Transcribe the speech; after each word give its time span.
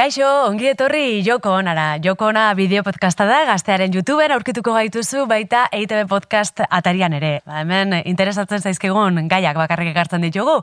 Kaixo, 0.00 0.24
ongi 0.48 0.70
etorri 0.70 1.20
Joko 1.20 1.50
Onara. 1.58 1.98
Joko 2.00 2.30
Ona 2.30 2.46
bideo 2.56 2.80
podcasta 2.86 3.26
da, 3.28 3.42
gaztearen 3.44 3.92
YouTubeen 3.92 4.32
aurkituko 4.32 4.72
gaituzu 4.72 5.26
baita 5.28 5.66
EITB 5.76 6.06
podcast 6.08 6.62
atarian 6.64 7.12
ere. 7.18 7.34
Ba, 7.44 7.58
hemen 7.60 7.92
interesatzen 8.08 8.64
zaizkigun 8.64 9.26
gaiak 9.28 9.60
bakarrik 9.60 9.92
ekartzen 9.92 10.24
ditugu. 10.24 10.62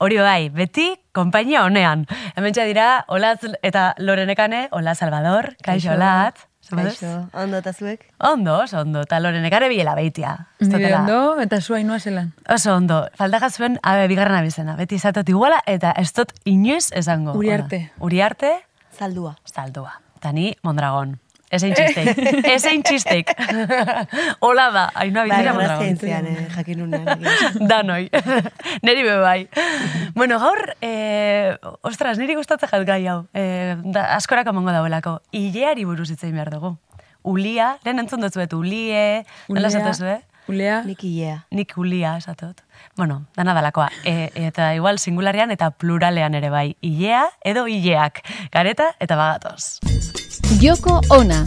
Hori 0.00 0.22
bai, 0.24 0.48
beti 0.48 0.94
konpainia 1.12 1.66
honean. 1.68 2.06
Hemen 2.32 2.56
dira, 2.56 3.04
Olatz 3.08 3.42
eta 3.60 3.90
Lorenekane, 3.98 4.70
Ola 4.72 4.94
Salvador, 4.94 5.52
Kaixo, 5.62 5.92
Olatz. 5.92 6.46
Kaixo, 6.68 7.10
ondo 7.32 7.60
eta 7.60 7.72
zuek? 7.72 8.02
Ondo, 8.24 8.58
oso 8.62 8.80
ondo, 8.80 9.02
eta 9.04 9.20
Lorenekare 9.20 9.68
biela 9.68 9.94
baitia. 9.96 10.34
Nire 10.60 10.94
ondo, 10.96 11.40
eta 11.40 11.60
zua 11.60 11.80
inoa 11.80 12.00
zelan. 12.00 12.32
Oso 12.48 12.74
ondo, 12.74 13.06
falta 13.16 13.48
zuen, 13.50 13.78
abe, 13.82 14.08
bigarren 14.08 14.36
abizena. 14.36 14.76
Beti 14.76 14.96
izatot 14.96 15.28
iguala, 15.28 15.62
eta 15.66 15.92
ez 15.92 16.12
dut 16.12 16.32
inoiz 16.44 16.90
esango. 16.92 17.32
Uriarte. 17.38 17.90
Uriarte, 18.00 18.52
Zaldua. 18.98 19.36
Zaldua. 19.46 20.00
Eta 20.18 20.32
ni 20.32 20.52
Mondragon. 20.66 21.18
Ezein 21.50 21.72
txisteik. 21.72 22.18
Ezein 22.54 22.82
txisteik. 22.84 23.30
Hola 24.44 24.66
da. 24.74 24.82
Ainoa 25.00 25.24
bitira 25.24 25.54
bai, 25.56 25.68
Mondragon. 25.68 26.26
eh, 26.28 26.48
jakin 26.56 26.82
unean. 26.84 27.22
Danoi. 27.70 28.10
Neri 28.84 29.06
be 29.06 29.14
bai. 29.22 29.48
Bueno, 30.14 30.38
gaur, 30.42 30.74
eh, 30.82 31.56
ostras, 31.80 32.18
niri 32.18 32.36
gustatzen 32.36 32.68
jat 32.68 32.84
gai 32.90 33.00
hau. 33.06 33.22
Eh, 33.32 33.76
da, 33.84 34.10
askorak 34.18 34.50
amongo 34.50 34.74
dauelako. 34.76 35.20
Ileari 35.32 35.86
buruz 35.88 36.10
itzein 36.10 36.34
behar 36.36 36.52
dugu. 36.52 36.74
Ulia, 37.28 37.76
lehen 37.84 37.98
entzun 37.98 38.22
dutzuet, 38.22 38.52
ulie, 38.54 39.24
nola 39.48 39.68
Ulea. 39.68 40.20
Ulea, 40.48 40.82
Nik 40.88 41.04
ilea. 41.04 41.42
Nik 41.52 41.74
ulia 41.76 42.16
esatot. 42.16 42.62
Bueno, 42.96 43.26
dana 43.36 43.52
dalakoa. 43.54 43.90
E, 44.04 44.30
eta 44.48 44.72
igual 44.74 44.98
singularian 44.98 45.50
eta 45.52 45.70
pluralean 45.70 46.34
ere 46.34 46.48
bai. 46.48 46.76
Ilea 46.80 47.26
edo 47.44 47.66
ileak. 47.68 48.22
Gareta 48.52 48.94
eta 48.98 49.16
bagatoz. 49.16 49.80
Joko 50.62 51.02
Ona. 51.12 51.44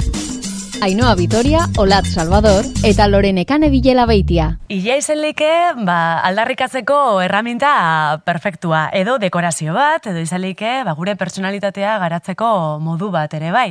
Ainhoa 0.82 1.14
Vitoria, 1.14 1.68
Olat 1.78 2.06
Salvador 2.10 2.66
eta 2.86 3.06
Lorenekane 3.08 3.70
Bilela 3.70 4.08
Beitia. 4.10 4.48
Ilea 4.70 4.96
izenlike, 4.98 5.50
ba, 5.86 5.98
aldarrikatzeko 6.26 7.22
erraminta 7.22 8.22
perfektua. 8.26 8.88
Edo 8.94 9.18
dekorazio 9.22 9.76
bat, 9.78 10.10
edo 10.10 10.22
izenlike, 10.22 10.80
ba, 10.86 10.96
gure 10.98 11.18
personalitatea 11.18 11.98
garatzeko 12.02 12.54
modu 12.82 13.12
bat 13.14 13.34
ere 13.38 13.52
bai. 13.54 13.68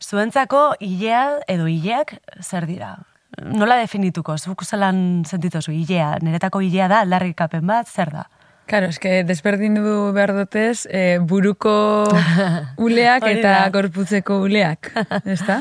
Zuentzako 0.00 0.70
ilea 0.80 1.26
edo 1.48 1.68
ileak 1.68 2.16
zer 2.40 2.68
dira? 2.68 2.94
Nola 3.42 3.76
definituko? 3.80 4.36
Zuk 4.38 4.64
zelan 4.64 5.24
sentituzu 5.26 5.72
ilea? 5.72 6.18
Niretako 6.22 6.60
ilea 6.62 6.88
da 6.88 7.00
aldarrikapen 7.04 7.66
bat, 7.66 7.88
zer 7.88 8.10
da? 8.14 8.26
Karo, 8.66 8.86
eske 8.88 9.24
desberdin 9.28 9.74
du 9.76 10.12
behar 10.16 10.32
dutez, 10.36 10.86
eh, 10.90 11.18
buruko 11.20 12.04
uleak 12.86 13.26
eta 13.28 13.50
da. 13.64 13.68
gorputzeko 13.74 14.38
uleak, 14.46 14.88
ezta? 15.34 15.58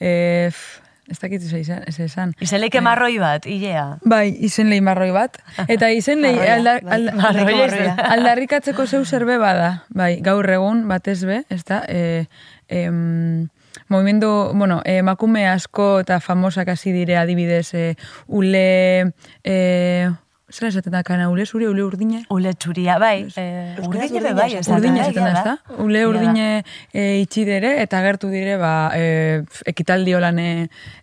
Eh, 0.00 0.48
f- 0.50 0.80
ez 1.08 1.18
dakit 1.22 1.40
ze 1.46 1.60
izan, 1.60 1.84
ez 1.86 1.98
esan. 2.04 2.34
Izenlike 2.42 2.80
marroi 2.84 3.14
bat, 3.22 3.46
ilea. 3.48 3.98
Bai, 4.04 4.34
izen 4.44 4.68
lehi 4.68 4.82
marroi 4.84 5.10
bat. 5.14 5.38
Eta 5.68 5.88
izen 5.94 6.20
lehi 6.20 6.34
Marroia, 6.36 6.56
alda, 6.58 6.74
bai. 6.82 6.94
alda, 6.98 7.14
Marroia 7.16 7.44
Marroia. 7.62 7.84
izan. 7.94 8.02
aldarrikatzeko 8.16 8.86
zeu 8.86 9.04
zerbe 9.06 9.38
bada. 9.40 9.70
Bai, 9.88 10.18
gaur 10.20 10.50
egun 10.50 10.82
batez 10.90 11.22
be, 11.24 11.44
ezta? 11.54 11.80
E, 11.88 12.26
em, 12.68 13.48
Movimendu, 13.88 14.52
bueno, 14.54 14.82
emakume 14.84 15.46
asko 15.48 15.98
eta 16.02 16.20
famosak 16.20 16.68
hasi 16.68 16.92
dire 16.92 17.16
adibidez, 17.16 17.72
e, 17.74 17.94
ule, 18.26 19.14
e, 19.44 20.10
zera 20.52 20.68
esaten 20.68 20.92
da 20.92 21.02
kana, 21.04 21.30
ule 21.32 21.46
zure, 21.46 21.68
ule 21.68 21.82
urdine? 21.84 22.22
Ule 22.32 22.52
txuria, 22.52 22.98
bai. 23.00 23.28
Eh, 23.36 23.76
Euskaraz 23.78 24.10
urdine 24.10 24.20
urdina 24.20 24.34
bai, 24.36 24.48
esaten 24.58 24.76
Urdine 24.76 25.00
esaten 25.06 25.24
da, 25.24 25.32
ezta? 25.32 25.80
Ule 25.84 26.04
urdine 26.08 26.48
e, 26.92 27.06
itxi 27.22 27.46
dire 27.48 27.74
eta 27.82 28.02
agertu 28.02 28.28
dire 28.32 28.58
ba, 28.60 28.90
e, 28.92 29.42
ekitaldi 29.72 30.16
holan 30.16 30.38
e, 30.42 30.50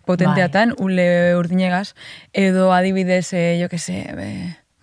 potenteatan, 0.06 0.76
ule 0.78 1.08
urdinegaz, 1.38 1.94
edo 2.32 2.70
adibidez, 2.74 3.32
e, 3.34 3.58
jo 3.62 3.70
que 3.72 3.82
se, 3.82 4.04
be, 4.14 4.30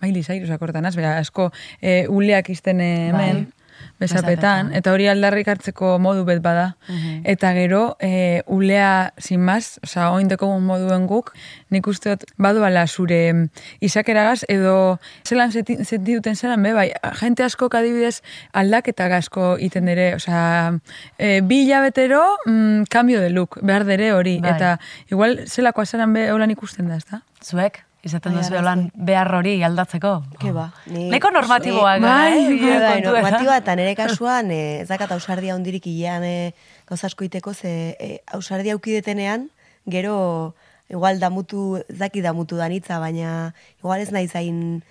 Miley 0.04 0.24
Cyrus 0.24 0.52
akortanaz, 0.52 0.92
bera, 0.96 1.16
asko 1.24 1.50
e, 1.80 2.04
uleak 2.12 2.52
izten 2.52 2.80
e, 2.84 2.92
hemen, 3.08 3.46
besapetan, 3.46 3.63
Besapetan. 3.98 4.72
eta 4.74 4.92
hori 4.92 5.06
aldarrik 5.08 5.48
hartzeko 5.48 5.98
modu 6.02 6.24
bet 6.24 6.42
bada. 6.42 6.76
Eta 7.24 7.52
gero, 7.54 7.96
e, 8.00 8.42
ulea, 8.46 9.14
sin 9.18 9.40
más, 9.40 9.78
oza, 9.82 10.10
oindeko 10.10 10.48
moduen 10.60 11.06
guk, 11.06 11.32
nik 11.70 11.86
uste 11.86 12.14
dut 12.14 12.26
badoala 12.36 12.86
zure 12.86 13.32
mm, 13.32 13.48
izakeragaz, 13.80 14.44
edo 14.48 14.98
zelan 15.24 15.52
senti, 15.52 15.78
sentiduten 15.84 16.36
zelan, 16.36 16.62
be, 16.62 16.74
bai, 16.74 16.90
jente 17.20 17.46
asko 17.46 17.70
adibidez 17.72 18.20
aldaketa 18.52 19.06
asko 19.16 19.54
iten 19.58 19.86
dere, 19.86 20.14
oza, 20.18 20.74
e, 21.18 21.40
bi 21.40 21.62
hilabetero, 21.64 22.22
mm, 22.46 22.90
cambio 22.90 23.20
de 23.20 23.30
look, 23.30 23.58
behar 23.62 23.84
dere 23.84 24.12
hori, 24.12 24.38
Bai. 24.40 24.54
eta 24.56 24.78
igual 25.10 25.44
zelakoa 25.46 25.86
zelan 25.86 26.12
be, 26.12 26.30
holan 26.30 26.50
ikusten 26.50 26.88
da, 26.88 26.96
ezta? 26.96 27.22
Zuek, 27.44 27.84
izaten 28.04 28.36
duzu 28.36 28.60
lan 28.60 28.88
behar 28.94 29.30
hori 29.38 29.54
aldatzeko. 29.64 30.12
Ke 30.40 30.52
ba. 30.52 30.68
Ni, 30.92 31.08
Neko 31.12 31.30
gara, 31.32 31.46
bai, 31.48 31.70
eh? 31.70 32.00
Bai, 32.02 33.00
normatiba 33.04 33.56
eta 33.56 33.76
nire 33.76 33.94
kasuan 33.96 34.50
eh, 34.52 34.82
ez 34.82 34.88
dakat 34.88 35.14
ausardia 35.16 35.54
hondirik 35.56 35.86
ilean 35.88 36.24
eh, 36.24 36.52
gauza 36.88 37.08
asko 37.08 37.24
iteko, 37.24 37.54
ze 37.54 37.96
eh, 37.98 38.18
ausardia 38.32 38.74
aukidetenean, 38.74 39.48
gero 39.86 40.54
igual 40.92 41.18
damutu, 41.20 41.80
ez 41.88 41.98
daki 41.98 42.20
damutu 42.20 42.60
danitza, 42.60 42.98
baina 43.00 43.54
igual 43.80 44.00
ez 44.00 44.12
naiz 44.12 44.32
hain 44.36 44.82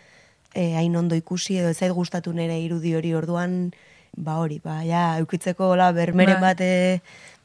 eh, 0.54 0.74
hain 0.78 0.96
ondo 0.96 1.16
ikusi 1.16 1.60
edo 1.62 1.70
ez 1.70 1.78
zait 1.78 1.94
gustatu 1.94 2.34
nire 2.34 2.58
irudi 2.60 2.96
hori 2.96 3.14
orduan, 3.14 3.74
ba 4.18 4.40
hori, 4.42 4.60
ba, 4.64 4.82
ja, 4.86 5.18
eukitzeko 5.22 5.74
hola 5.74 5.92
bermeren 5.94 6.42
Bai. 6.42 6.54
bat 6.54 7.02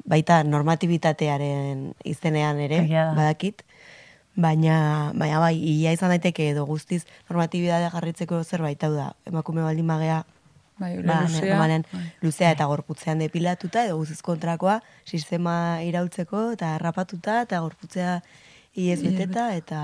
baita 0.08 0.42
normatibitatearen 0.44 1.92
izenean 2.08 2.60
ere, 2.64 2.86
badakit, 2.88 3.64
baina, 4.38 5.10
baina 5.18 5.40
bai, 5.42 5.54
ia 5.58 5.90
izan 5.96 6.12
daiteke 6.14 6.44
edo 6.52 6.64
guztiz 6.68 7.02
normatibidatea 7.28 7.90
jarritzeko 7.94 8.42
zerbait 8.46 8.82
hau 8.86 8.92
da, 8.94 9.08
emakume 9.26 9.64
baldin 9.66 9.86
magea, 9.88 10.20
Bai, 10.78 10.92
ba, 11.02 11.24
luzea. 11.26 11.42
normalean 11.50 11.84
Bai. 11.90 12.04
luzea 12.22 12.52
eta 12.54 12.68
gorputzean 12.70 13.18
depilatuta 13.18 13.82
edo 13.88 13.96
guztiz 13.98 14.20
kontrakoa 14.22 14.76
sistema 15.10 15.54
iraultzeko 15.82 16.52
eta 16.54 16.76
errapatuta 16.78 17.40
eta 17.48 17.58
gorputzea 17.64 18.20
iez 18.78 19.00
beteta 19.02 19.48
eta 19.58 19.80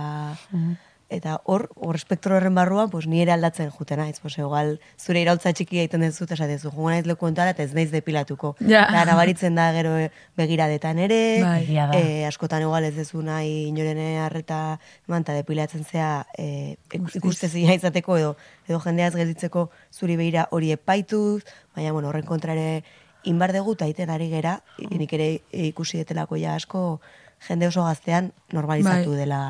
eta 1.15 1.41
hor, 1.45 1.69
hor 1.77 1.97
espektro 1.97 2.37
horren 2.37 2.55
barruan, 2.55 2.91
pues, 2.91 3.07
ni 3.07 3.23
ere 3.23 3.33
aldatzen 3.33 3.71
juten 3.71 3.99
naiz, 4.03 4.19
pues, 4.21 4.37
igual 4.39 4.81
zure 5.01 5.23
iraultza 5.23 5.53
txiki 5.53 5.79
egiten 5.85 6.05
dezu 6.05 6.25
eta 6.27 6.35
esatezu, 6.39 6.71
jungo 6.71 6.91
naiz 6.91 7.07
leku 7.07 7.29
eta 7.29 7.51
ez 7.63 7.73
naiz 7.75 7.91
depilatuko. 7.91 8.57
Ja. 8.61 8.85
Eta 8.89 9.05
nabaritzen 9.11 9.55
da 9.55 9.71
gero 9.73 9.95
begiradetan 10.37 10.99
ere, 10.99 11.21
Bai. 11.43 11.67
Da. 11.67 11.91
eh, 11.95 12.27
askotan 12.27 12.63
igual 12.63 12.85
ez 12.85 12.95
dezu 12.97 13.23
nahi 13.23 13.69
inoren 13.69 13.99
harreta 14.19 14.79
manta 15.07 15.33
depilatzen 15.33 15.85
zea 15.85 16.27
eh, 16.39 16.77
Guztiz. 16.93 17.17
ikustezina 17.23 17.75
izateko 17.75 18.19
edo 18.19 18.37
edo 18.69 18.81
jendeaz 18.81 19.15
gelditzeko 19.15 19.71
zuri 19.93 20.17
begira 20.17 20.49
hori 20.51 20.73
epaituz, 20.73 21.45
baina 21.77 21.93
bueno, 21.93 22.09
horren 22.09 22.25
kontra 22.25 22.53
ere 22.53 22.85
inbar 23.25 23.53
dugu 23.53 23.75
eta 23.75 23.87
iten 23.89 24.11
ari 24.11 24.29
gera, 24.31 24.59
nik 24.79 25.13
ere 25.13 25.29
ikusi 25.53 25.99
detelako 26.03 26.37
ja 26.37 26.55
asko 26.55 27.01
jende 27.47 27.69
oso 27.69 27.85
gaztean 27.85 28.33
normalizatu 28.53 29.11
Bai. 29.11 29.19
dela 29.19 29.41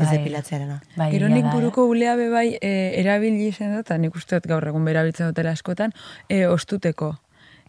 ez 0.00 0.06
Bai. 0.06 0.18
depilatzearena. 0.18 0.80
Bai, 0.96 1.10
Gero 1.12 1.28
nik 1.28 1.44
eh? 1.44 1.50
buruko 1.52 1.84
ulea 1.86 2.16
be 2.16 2.28
bai 2.32 2.46
e, 2.60 2.72
erabili 3.00 3.48
izan 3.48 3.74
dut, 3.76 3.86
eta 3.86 3.98
nik 4.00 4.16
uste 4.16 4.38
dut 4.38 4.48
gaur 4.48 4.66
egun 4.68 4.84
berabiltzen 4.88 5.28
dutela 5.28 5.52
askotan, 5.52 5.92
e, 6.28 6.46
ostuteko. 6.46 7.14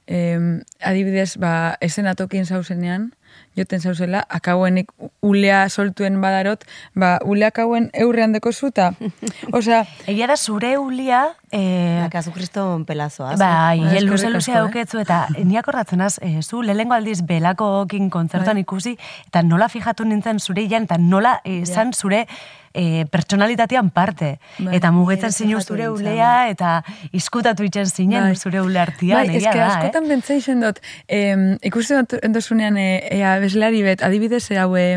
E, 0.07 0.37
adibidez, 0.83 1.35
ba, 1.39 1.75
esenatokin 1.81 2.45
zauzenean, 2.45 3.11
joten 3.57 3.81
zauzela, 3.81 4.23
akauenik 4.29 4.89
ulea 5.21 5.67
soltuen 5.69 6.19
badarot, 6.21 6.63
ba, 6.97 7.17
uleak 7.25 7.59
hauen 7.61 7.89
eurrean 7.93 8.33
deko 8.33 8.51
zuta. 8.51 8.91
Osea, 9.57 9.83
Egia 10.07 10.27
da 10.27 10.37
zure 10.37 10.77
ulia... 10.81 11.25
Eh, 11.53 11.99
Eta 11.99 12.09
Kasu 12.09 12.33
kriston 12.33 12.85
pelazoaz. 12.85 13.37
Bai, 13.39 13.79
Bai, 13.79 13.93
hil 13.93 14.09
luze 14.09 14.31
luzea 14.33 14.57
asko, 14.57 14.57
eh? 14.57 14.63
dauketzu, 14.63 15.03
eta 15.03 15.19
ni 15.43 15.57
akordatzen 15.57 16.01
az, 16.01 16.17
eh, 16.25 16.41
zu 16.41 16.63
lehengo 16.65 16.97
aldiz 16.97 17.21
belakokin 17.29 18.09
kontzertuan 18.09 18.57
ikusi, 18.63 18.97
eta 19.27 19.43
nola 19.45 19.69
fijatu 19.69 20.05
nintzen 20.05 20.41
zure 20.41 20.65
hilan, 20.65 20.89
eta 20.89 20.97
nola 20.97 21.39
eh, 21.45 21.61
zan 21.65 21.93
zure 21.93 22.25
eh, 22.73 23.05
pertsonalitatean 23.11 23.89
parte. 23.89 24.39
Bai. 24.57 24.75
eta 24.77 24.91
mugitzen 24.91 25.29
Ni 25.29 25.33
ere 25.33 25.37
zinu 25.37 25.57
fijatu 25.57 25.73
zure 25.73 25.87
nintzen, 25.87 26.07
ulea, 26.07 26.49
eta 26.49 26.71
izkutatu 27.11 27.63
itzen 27.63 27.85
zinen 27.85 28.29
Bai. 28.29 28.35
zure 28.35 28.61
ule 28.61 28.79
artian, 28.79 29.27
bai, 29.27 29.37
egia 29.37 29.53
da, 29.55 29.67
askotan 29.67 30.05
eh? 30.05 30.13
pentsa 30.13 30.37
izan 30.39 30.63
dut, 30.63 30.79
em, 31.07 31.45
ikusten 31.61 32.03
dut 32.03 32.17
endozunean 32.23 32.77
e, 32.77 32.87
ea 33.17 33.35
bezlari 33.43 33.83
bet, 33.85 34.03
adibidez 34.05 34.43
e, 34.51 34.57
hau 34.61 34.75
e, 34.77 34.87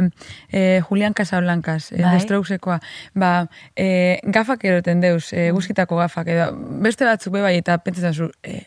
e, 0.50 0.80
Julian 0.88 1.14
Casablancas, 1.14 1.92
e, 1.92 2.02
Bai. 2.02 2.16
The 2.16 2.24
Strokesekoa, 2.24 2.80
ba, 3.14 3.32
e, 3.76 4.20
gafak 4.24 4.64
eroten 4.64 5.04
deuz, 5.04 5.32
e, 5.32 5.50
guzkitako 5.56 6.00
gafak, 6.02 6.32
edo 6.32 6.50
beste 6.84 7.08
batzuk 7.08 7.36
be 7.36 7.44
bai, 7.44 7.56
eta 7.60 7.78
pentsatzen 7.84 8.16
zu, 8.16 8.30
e, 8.42 8.64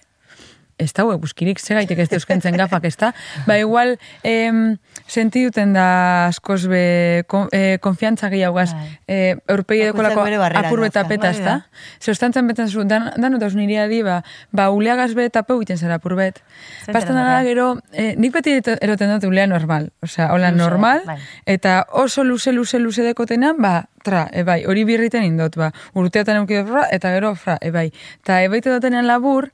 ez 0.80 0.94
da 0.96 1.04
eguzkirik, 1.04 1.60
ze 1.60 1.76
gaitek 1.76 2.00
ez 2.00 2.08
euskentzen 2.16 2.56
gafak, 2.58 2.86
ez 2.88 2.96
da? 2.98 3.12
Ba, 3.48 3.58
igual, 3.60 3.98
em, 4.24 4.78
senti 5.08 5.44
duten 5.44 5.74
da 5.76 6.28
askoz 6.30 6.64
be, 6.72 7.24
kon, 7.28 7.50
e, 7.52 7.78
konfiantza 7.84 8.30
gehiago 8.32 8.56
gaz, 8.56 8.72
Bai. 8.74 8.88
e, 9.08 9.36
bere 9.68 9.92
barrerak 9.94 10.66
apur 10.66 10.82
beta 10.82 11.04
peta, 11.08 11.30
ez 11.30 11.44
da? 11.44 11.66
Ze 12.00 12.12
ostantzen 12.12 12.48
beten 12.48 12.70
zu, 12.70 12.86
dan, 12.88 13.12
dan 13.18 13.36
otauz 13.36 13.56
niri 13.56 13.78
adi, 13.78 14.02
ba, 14.04 14.22
ba, 14.52 14.70
uleagaz 14.72 15.14
be 15.16 15.28
eta 15.28 15.44
peu 15.44 15.60
egiten 15.60 15.78
zara 15.78 16.00
apur 16.00 16.16
bet. 16.16 16.42
Zer 16.86 16.96
zara 17.02 17.26
da, 17.28 17.44
gero, 17.44 17.76
e, 17.92 18.16
nik 18.16 18.34
beti 18.34 18.60
eroten 18.80 19.16
dut 19.18 19.28
ulea 19.30 19.48
normal, 19.48 19.92
osea, 20.02 20.32
hola 20.34 20.52
normal, 20.56 21.04
bai. 21.06 21.20
eta 21.46 21.84
oso 21.92 22.24
luze, 22.24 22.54
luze, 22.56 22.80
luze 22.80 23.04
dekotenan, 23.04 23.60
ba, 23.60 23.90
tra, 24.04 24.28
e 24.32 24.44
bai, 24.48 24.64
hori 24.66 24.86
birriten 24.88 25.28
indot, 25.28 25.58
ba, 25.60 25.74
urteatan 25.94 26.48
fra, 26.48 26.88
eta 26.92 27.12
gero 27.14 27.36
fra, 27.36 27.58
e 27.62 27.72
bai. 27.72 27.92
Eta 28.24 28.42
ebaite 28.44 28.72
dutenean 28.72 29.08
labur, 29.08 29.50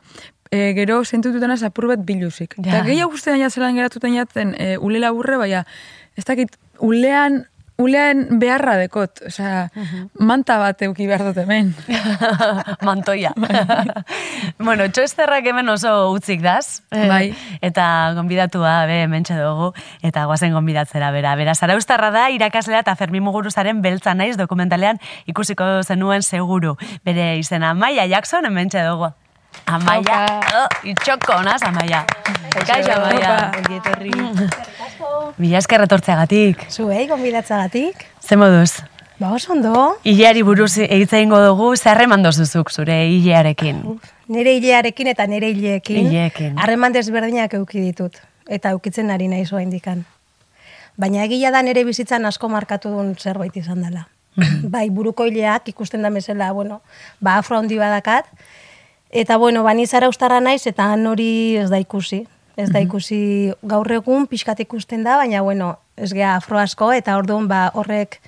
e, 0.55 0.71
gero 0.77 1.01
sentu 1.03 1.33
dutena 1.35 1.59
apur 1.67 1.89
bat 1.91 2.05
biluzik. 2.07 2.55
Ja. 2.61 2.69
Eta 2.77 2.85
gehiago 2.87 3.11
guztien 3.17 3.41
ja 3.43 3.51
zelan 3.51 3.75
geratuten 3.75 4.15
jaten 4.15 4.55
e, 4.57 4.77
ule 4.77 5.03
laburre, 5.03 5.37
baina, 5.41 5.65
ez 6.15 6.23
dakit, 6.27 6.55
ulean, 6.79 7.43
ulean 7.75 8.39
beharra 8.39 8.77
dekot, 8.79 9.19
osea, 9.27 9.65
manta 10.15 10.55
bat 10.61 10.79
euki 10.87 11.09
behar 11.09 11.25
dut 11.27 11.41
hemen. 11.41 11.73
Mantoia. 12.87 13.33
bueno, 14.67 14.87
txoesterrak 14.95 15.49
hemen 15.51 15.67
oso 15.73 15.91
utzik 16.13 16.39
daz. 16.45 16.83
eh, 16.95 17.03
Bai. 17.09 17.25
Eta 17.59 18.13
gonbidatua 18.15 18.85
be 18.87 19.01
hementxe 19.03 19.35
dugu. 19.41 19.73
Eta 20.07 20.23
guazen 20.29 20.55
gonbidatzera 20.55 21.11
bera. 21.11 21.35
Bera, 21.35 21.55
Zaraustarra 21.55 22.13
da 22.15 22.29
irakaslea 22.31 22.79
eta 22.85 22.95
Fermi 22.95 23.19
Muguruzaren 23.19 23.83
beltza 23.83 24.15
naiz 24.15 24.37
dokumentalean 24.39 25.01
ikusiko 25.27 25.83
zenuen 25.83 26.23
seguru. 26.23 26.77
Bere 27.03 27.33
izena 27.43 27.75
Amaia 27.75 28.07
Jackson 28.07 28.47
hementxe 28.47 28.87
dugu. 28.87 29.11
Amaia, 29.65 30.39
oh, 30.61 30.67
itxoko 30.83 31.41
naz, 31.43 31.61
Amaia. 31.63 32.05
Kaixo, 32.55 32.91
Amaia. 32.91 33.51
Ongi 33.57 33.79
etorri. 33.79 34.11
Mila 35.37 35.57
esker 35.59 35.85
etortzeagatik. 35.85 36.67
Zuei, 36.71 37.07
gonbidatzagatik. 37.07 38.05
Ze 38.21 38.37
moduz? 38.39 38.83
Ba, 39.19 39.31
oso 39.31 39.53
ondo. 39.53 39.97
Ileari 40.03 40.41
buruz 40.43 40.73
eitza 40.77 41.21
ingo 41.23 41.39
dugu, 41.39 41.69
zer 41.77 41.93
harreman 41.93 42.23
dozuzuk 42.23 42.71
zure 42.71 42.97
ilearekin. 43.07 43.79
Nire 44.27 44.55
hilearekin 44.57 45.07
eta 45.13 45.27
nire 45.27 45.53
hileekin. 45.53 46.09
Hileekin. 46.09 46.57
Harreman 46.59 46.93
desberdinak 46.95 47.53
euki 47.55 47.79
ditut. 47.79 48.19
Eta 48.47 48.73
eukitzen 48.75 49.11
ari 49.11 49.29
naiz 49.31 49.51
indikan. 49.51 50.03
Baina 50.97 51.23
egia 51.23 51.51
da 51.51 51.61
nire 51.61 51.83
bizitzan 51.83 52.25
asko 52.25 52.49
markatu 52.49 52.89
duen 52.89 53.15
zerbait 53.15 53.55
izan 53.55 53.81
dela. 53.83 54.07
bai, 54.75 54.89
buruko 54.89 55.25
hileak 55.25 55.69
ikusten 55.71 56.01
da 56.01 56.09
mesela, 56.09 56.51
bueno, 56.51 56.81
ba 57.21 57.37
afro 57.37 57.57
handi 57.57 57.77
badakat. 57.77 58.25
Eta 59.11 59.37
bueno, 59.37 59.63
bani 59.63 59.87
zara 59.87 60.09
ustarra 60.09 60.39
naiz 60.41 60.65
eta 60.67 60.93
hori 60.93 61.57
ez 61.57 61.69
da 61.69 61.79
ikusi. 61.79 62.25
Ez 62.57 62.69
da 62.71 62.79
ikusi 62.79 63.51
gaur 63.63 63.91
egun 63.91 64.27
pixkat 64.27 64.59
ikusten 64.63 65.03
da, 65.03 65.17
baina 65.17 65.41
bueno, 65.41 65.77
ez 65.97 66.13
gea 66.13 66.35
afro 66.35 66.59
asko 66.59 66.91
eta 66.93 67.17
orduan 67.17 67.47
ba 67.47 67.71
horrek 67.73 68.21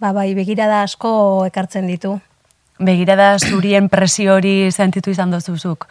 ba 0.00 0.12
bai 0.12 0.34
begirada 0.34 0.82
asko 0.82 1.46
ekartzen 1.46 1.86
ditu. 1.86 2.18
Begirada 2.80 3.38
zurien 3.38 3.88
presio 3.88 4.34
hori 4.34 4.72
sentitu 4.72 5.10
izan 5.10 5.30
dozuzuk. 5.30 5.86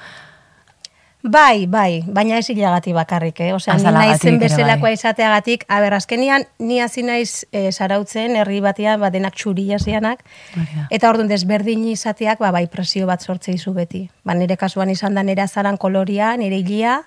Bai, 1.22 1.68
bai, 1.68 2.02
baina 2.08 2.38
ez 2.40 2.48
hilagati 2.50 2.94
bakarrik, 2.96 3.42
eh? 3.44 3.50
Osea, 3.52 3.74
ni 3.76 3.84
naizen 3.92 4.38
ere 4.38 4.40
bezalakoa 4.40 4.88
bai. 4.88 4.94
izateagatik, 4.94 5.66
aber, 5.68 5.94
azkenian, 5.98 6.46
ni 6.60 6.80
hasi 6.80 7.04
naiz 7.04 7.46
e, 7.52 7.74
sarautzen, 7.74 8.38
herri 8.40 8.62
batean, 8.64 9.02
ba, 9.02 9.10
denak 9.12 9.36
txuria 9.36 9.82
zianak, 9.84 10.24
Hori 10.56 10.68
da. 10.78 10.86
eta 10.96 11.10
orduan 11.10 11.28
desberdin 11.28 11.84
izateak, 11.92 12.40
ba, 12.40 12.54
bai, 12.56 12.68
presio 12.72 13.08
bat 13.10 13.20
sortze 13.20 13.52
izu 13.52 13.74
beti. 13.76 14.06
Ba, 14.24 14.34
nire 14.34 14.56
kasuan 14.56 14.90
izan 14.90 15.14
da 15.20 15.24
nire 15.24 15.44
azaran 15.44 15.76
koloria, 15.76 16.38
nire 16.40 16.56
hilia, 16.56 17.02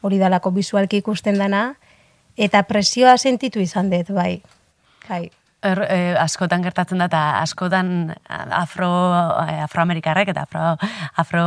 hori 0.00 0.16
dalako 0.18 0.54
bisualki 0.56 1.02
ikusten 1.04 1.36
dana, 1.36 1.74
eta 2.38 2.62
presioa 2.62 3.18
sentitu 3.18 3.60
izan 3.60 3.90
dut, 3.92 4.08
bai. 4.16 4.40
Bai. 5.06 5.26
Er, 5.60 5.82
eh, 5.92 6.14
askotan 6.16 6.62
gertatzen 6.64 7.02
da, 7.02 7.04
eta 7.10 7.22
askotan 7.42 8.14
afro, 8.28 8.88
eh, 9.44 9.58
afroamerikarrek 9.66 10.30
eta 10.32 10.46
afro, 10.46 10.88
afro 11.20 11.42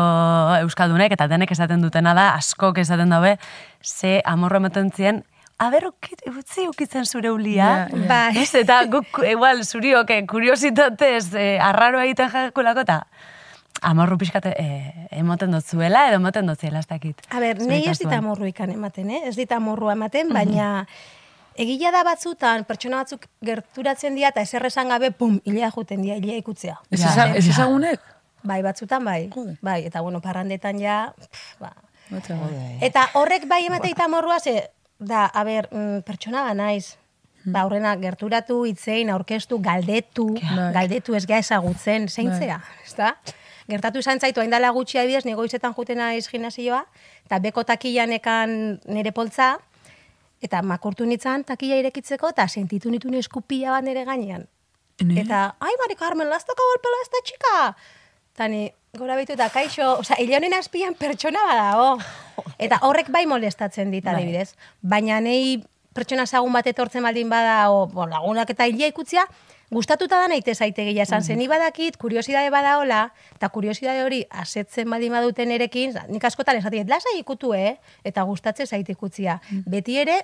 euskaldunek 0.59 1.15
eta 1.15 1.25
denek 1.27 1.51
esaten 1.51 1.81
dutena 1.81 2.13
da, 2.13 2.27
askok 2.37 2.77
esaten 2.77 3.09
dabe, 3.09 3.39
ze 3.81 4.21
amorro 4.25 4.57
ematen 4.61 4.91
zien, 4.93 5.23
Aber, 5.63 5.85
utzi 6.33 6.65
ukitzen 6.67 7.05
zure 7.05 7.31
ulia. 7.31 7.65
Ja, 7.65 7.87
ja. 7.87 8.07
Bai. 8.09 8.41
Ez, 8.41 8.51
eta 8.57 8.81
guk, 8.89 9.21
igual, 9.29 9.63
zuriok, 9.63 10.09
eh, 10.11 10.25
kuriositatez, 10.27 11.33
eh, 11.39 11.57
arraro 11.61 12.01
egiten 12.03 12.31
jakulako, 12.33 12.83
eta 12.83 13.03
amorru 13.83 14.17
pixkate 14.17 14.53
eh, 14.59 15.07
emoten 15.19 15.51
dut 15.53 15.65
zuela, 15.65 16.07
edo 16.09 16.19
emoten 16.21 16.47
dut 16.49 16.59
ziela, 16.59 16.81
ez 16.83 16.89
dakit. 16.89 17.19
A 17.29 17.41
ber, 17.43 17.61
nei 17.61 17.83
ez 17.89 17.97
dit 17.99 18.11
amorru 18.11 18.47
ikan 18.49 18.71
ematen, 18.73 19.11
eh? 19.11 19.21
Ez 19.29 19.35
dit 19.39 19.51
amorrua 19.51 19.95
ematen, 19.97 20.31
baina 20.33 20.85
egila 21.59 21.91
da 21.91 22.03
batzutan, 22.07 22.65
pertsona 22.65 23.03
batzuk 23.03 23.27
gerturatzen 23.45 24.15
dira 24.15 24.31
eta 24.33 24.41
ezer 24.41 24.65
esan 24.65 24.89
gabe, 24.93 25.11
pum, 25.11 25.39
hilea 25.45 25.71
juten 25.75 26.01
dira, 26.01 26.17
hilea 26.19 26.41
ikutzea. 26.41 26.77
Ez, 26.91 27.01
eza, 27.01 27.29
ez 27.35 27.47
ezagunek? 27.47 28.01
Bai, 28.43 28.61
batzutan 28.63 29.05
bai. 29.05 29.29
Jode. 29.33 29.57
Bai, 29.63 29.83
eta 29.87 30.01
bueno, 30.01 30.21
parrandetan 30.21 30.79
ja, 30.81 31.13
pff, 31.17 31.59
ba. 31.61 31.73
Bai. 32.11 32.79
Eta 32.83 33.07
horrek 33.19 33.47
bai 33.49 33.63
emateita 33.65 34.05
amorrua, 34.05 34.39
ze, 34.39 34.69
da, 34.99 35.25
a 35.25 35.43
ber, 35.43 35.69
mm, 35.71 36.03
pertsona 36.05 36.43
ba 36.43 36.53
naiz. 36.53 36.97
Ba, 37.43 37.65
aurrena 37.65 37.95
gerturatu, 37.99 38.61
itzein, 38.65 39.09
aurkeztu, 39.11 39.57
galdetu, 39.59 40.29
Bai. 40.39 40.69
galdetu 40.77 41.15
ez 41.15 41.25
gea 41.27 41.41
ezagutzen, 41.43 42.07
zeintzea, 42.07 42.61
ezta? 42.85 43.17
Gertatu 43.67 43.99
izan 43.99 44.19
zaitu, 44.19 44.39
hain 44.39 44.51
dala 44.51 44.69
gutxi 44.75 44.99
adibidez, 44.99 45.25
negoizetan 45.27 45.73
juten 45.75 45.99
naiz 45.99 46.27
gimnasioa, 46.31 46.85
eta 47.25 47.39
beko 47.43 47.65
takillanekan 47.67 48.79
nire 48.87 49.11
poltza, 49.11 49.57
eta 50.43 50.61
makurtu 50.61 51.07
nitzan 51.07 51.45
takilla 51.47 51.79
irekitzeko, 51.79 52.33
eta 52.35 52.47
sentitu 52.47 52.91
nitu 52.91 53.11
eskupila 53.17 53.77
bat 53.77 53.87
nire 53.87 54.03
gainean. 54.05 54.47
Ne? 55.01 55.21
Eta, 55.21 55.55
ai, 55.59 55.73
Mari 55.81 55.95
Carmen, 55.97 56.29
lastoko 56.29 56.65
golpela 56.71 57.01
ez 57.01 57.09
da 57.09 57.21
txika. 57.25 57.57
Eta 58.33 58.49
gora 58.99 59.15
bitu 59.17 59.33
eta 59.33 59.47
kaixo, 59.49 59.99
oza, 60.03 60.17
hile 60.21 60.35
honen 60.37 60.53
azpian 60.53 60.93
pertsona 60.93 61.41
badago. 61.49 61.97
Eta 62.65 62.79
horrek 62.85 63.09
bai 63.13 63.25
molestatzen 63.25 63.91
dit, 63.91 64.03
Bai. 64.05 64.15
adibidez. 64.15 64.53
Baina 64.81 65.19
nei 65.21 65.63
pertsona 65.93 66.25
zagun 66.25 66.53
bat 66.53 66.67
etortzen 66.69 67.03
baldin 67.05 67.29
bada, 67.29 67.71
o, 67.71 67.85
bo, 67.89 68.05
lagunak 68.09 68.49
eta 68.49 68.65
hilea 68.69 68.89
ikutzia, 68.89 69.25
gustatuta 69.73 70.19
da 70.21 70.27
naite 70.31 70.53
zaitegia 70.55 71.03
esan, 71.03 71.23
zen 71.23 71.37
ni 71.41 71.47
badakit, 71.47 71.97
kuriosidade 71.97 72.49
badaola, 72.53 73.07
eta 73.35 73.49
kuriosidade 73.49 74.03
hori 74.05 74.23
asetzen 74.29 74.89
baldin 74.89 75.11
baduten 75.11 75.51
erekin, 75.51 75.93
nik 76.09 76.23
askotan 76.29 76.57
esatik, 76.61 76.87
lasai 76.89 77.17
ikutu, 77.19 77.53
eh? 77.57 77.77
Eta 78.03 78.23
gustatzen 78.23 78.67
zaite 78.67 78.93
ikutzia. 78.93 79.39
Beti 79.69 79.97
ere, 79.97 80.19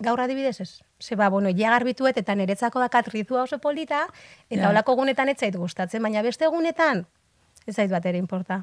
gaur 0.00 0.20
adibidez 0.20 0.60
ez. 0.60 0.80
Ze 1.00 1.16
ba, 1.16 1.28
bueno, 1.28 1.50
ja 1.56 1.70
garbituet 1.70 2.16
eta 2.16 2.34
niretzako 2.34 2.80
dakat 2.80 3.08
rizua 3.08 3.42
oso 3.42 3.58
polita, 3.58 4.06
eta 4.50 4.62
Ja. 4.62 4.68
holako 4.70 4.94
gunetan 4.96 5.28
ez 5.28 5.38
zait 5.38 5.56
gustatzen, 5.56 6.02
baina 6.02 6.22
beste 6.22 6.44
egunetan 6.44 7.06
ez 7.70 7.76
zait 7.78 7.90
bat 7.90 8.04
ere 8.06 8.18
importa. 8.18 8.60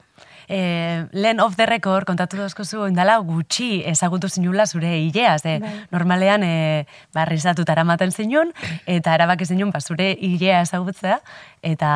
Eh, 0.47 1.05
lehen 1.11 1.39
off 1.43 1.55
the 1.57 1.65
record, 1.65 2.05
kontatu 2.07 2.37
dozkozu, 2.39 2.85
indala 2.87 3.17
gutxi 3.25 3.81
ezagutu 3.87 4.29
zinula 4.29 4.67
zure 4.67 4.93
hilea, 4.99 5.37
ze 5.39 5.57
normalean 5.91 6.43
e, 6.43 6.85
barrizatuta 7.15 7.73
eramaten 7.73 8.11
zinun, 8.11 8.53
eta 8.85 9.15
erabaki 9.15 9.47
zinun 9.47 9.71
ba, 9.71 9.81
zure 9.81 10.11
hilea 10.13 10.61
ezagutzea, 10.67 11.21
eta, 11.61 11.91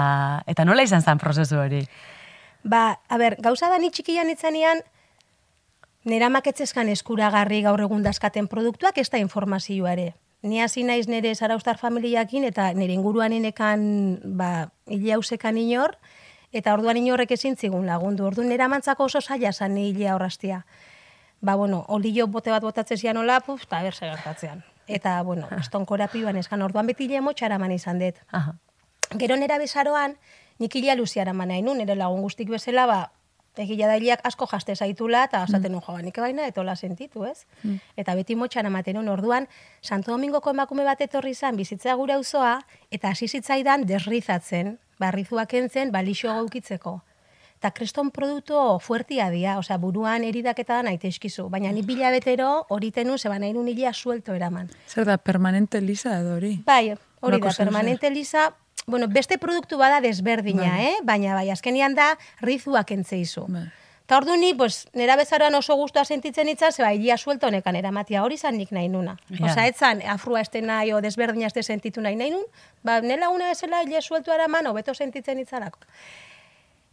eta 0.48 0.66
nola 0.66 0.88
izan 0.88 1.06
zen 1.06 1.22
prozesu 1.22 1.60
hori? 1.62 1.86
Ba, 2.64 3.00
a 3.10 3.18
ber, 3.18 3.38
gauza 3.42 3.70
da 3.70 3.78
ni 3.82 3.90
txikian 3.92 4.30
itzanean, 4.34 4.82
nera 6.06 6.30
maketzezkan 6.34 6.90
eskuragarri 6.90 7.62
gaur 7.66 7.82
egun 7.82 8.04
dazkaten 8.04 8.48
produktuak 8.50 8.98
ez 8.98 9.10
da 9.10 9.22
informazioa 9.22 9.94
ere. 9.94 10.12
Ni 10.42 10.62
hasi 10.62 10.82
naiz 10.84 11.06
nire 11.08 11.36
zaraustar 11.36 11.78
familiakin 11.78 12.48
eta 12.48 12.72
nire 12.74 12.96
inguruan 12.98 13.34
enekan 13.34 13.84
ba, 14.38 14.72
hile 14.90 15.14
hausekan 15.14 15.58
inor, 15.62 15.94
eta 16.52 16.74
orduan 16.74 16.98
inorrek 16.98 17.32
ezin 17.32 17.56
zigun 17.56 17.86
lagundu. 17.88 18.26
Orduan 18.28 18.50
nera 18.50 18.68
mantzako 18.68 19.08
oso 19.10 19.22
zaila 19.22 19.54
zan 19.54 19.76
ni 19.76 19.90
hilea 19.90 20.16
horraztia. 20.16 20.66
Ba, 21.42 21.56
bueno, 21.56 21.86
olio 21.88 22.28
bote 22.28 22.52
bat 22.52 22.62
botatzen 22.62 22.98
zian 22.98 23.18
hola, 23.18 23.40
puf, 23.42 23.64
eta 23.64 23.82
berse 23.82 24.06
gertatzean. 24.06 24.64
Eta, 24.88 25.22
bueno, 25.24 25.48
estonkorapiuan 25.62 26.38
eskan 26.38 26.62
orduan 26.62 26.88
beti 26.88 27.08
hile 27.08 27.22
motxaraman 27.22 27.72
izan 27.72 28.00
dut. 28.00 28.20
Aha. 28.32 28.54
Gero 29.18 29.36
nera 29.36 29.58
bezaroan, 29.58 30.16
nik 30.60 30.76
hila 30.76 30.96
luziara 30.96 31.34
nahi 31.34 31.62
nun, 31.62 31.78
nire 31.78 31.96
lagun 31.96 32.22
guztik 32.22 32.50
bezala, 32.50 32.86
ba, 32.86 33.00
egila 33.58 33.88
da 33.88 33.98
hiliak 33.98 34.22
asko 34.24 34.48
jaste 34.48 34.76
zaitula, 34.76 35.26
eta 35.26 35.44
esaten 35.44 35.74
jo, 35.74 35.82
ba, 35.88 36.02
nik 36.02 36.16
baina 36.16 36.46
etola 36.48 36.76
sentitu, 36.76 37.26
ez? 37.26 37.46
Eta 37.98 38.16
beti 38.16 38.36
motxan 38.36 38.66
ematen 38.66 38.96
nun, 38.96 39.10
orduan, 39.10 39.48
Santo 39.82 40.12
Domingoko 40.12 40.52
emakume 40.52 40.86
bat 40.88 41.02
etorri 41.02 41.34
zan, 41.34 41.58
bizitza 41.58 41.96
gure 41.96 42.14
auzoa 42.14 42.62
eta 42.92 43.10
hasi 43.10 43.28
zitzaidan 43.28 43.86
desrizatzen, 43.86 44.78
barrizuak 45.02 45.50
kentzen, 45.52 45.92
balixo 45.92 46.30
gaukitzeko. 46.30 47.02
Eta 47.62 47.70
kreston 47.78 48.10
produktu 48.10 48.58
fuertia 48.82 49.28
dia, 49.30 49.58
osea, 49.62 49.78
buruan 49.78 50.24
eridaketa 50.26 50.80
da 50.80 50.88
naite. 50.88 51.12
Baina 51.50 51.72
ni 51.72 51.84
bila 51.84 52.10
betero 52.10 52.66
hori 52.70 52.90
tenu, 52.92 53.18
zeba 53.18 53.38
nahi 53.38 53.54
nun 53.54 53.68
hilia 53.68 53.94
suelto 53.94 54.34
eraman. 54.34 54.70
Zer 54.88 55.06
da, 55.06 55.18
permanente 55.18 55.82
lisa 55.82 56.20
edo 56.20 56.36
hori? 56.40 56.56
Bai, 56.66 56.96
hori 57.20 57.40
da, 57.40 57.54
permanente 57.54 58.10
lisa, 58.10 58.56
bueno, 58.88 59.08
beste 59.08 59.38
produktu 59.38 59.78
bada 59.78 60.02
desberdina, 60.02 60.82
eh? 60.82 60.96
Baina 61.04 61.36
bai, 61.36 61.52
azkenian 61.52 61.94
da 61.94 62.18
rizuak 62.42 62.92
entzeizu. 62.92 63.46
Bai. 63.48 63.68
Eta 64.06 64.18
ordu 64.18 64.36
ni, 64.36 64.54
pues, 64.54 64.88
nera 64.94 65.16
bezaroan 65.16 65.56
oso 65.56 65.76
guztua 65.80 66.04
sentitzen 66.04 66.50
itza, 66.50 66.72
zeba, 66.72 66.92
ilia 66.94 67.18
suelto 67.18 67.48
honekan 67.48 67.76
eramatia, 67.80 68.24
hori 68.24 68.38
zan 68.38 68.58
nik 68.58 68.72
nahi 68.76 68.90
nuna. 68.90 69.18
Ja. 69.30 69.46
Osa, 69.46 69.68
etzan, 69.68 70.02
afrua 70.02 70.42
este 70.42 70.62
nahi, 70.62 70.92
o 70.92 71.00
desberdina 71.02 71.48
este 71.48 71.64
sentitu 71.64 72.02
nahi 72.02 72.16
nahi 72.16 72.32
nun, 72.32 72.44
ba, 72.84 73.00
nela 73.02 73.30
una 73.30 73.52
esela 73.52 73.84
ilia 73.84 74.02
suelto 74.02 74.34
eraman, 74.34 74.68
hobeto 74.68 74.94
sentitzen 74.94 75.40
itzalako. 75.40 75.80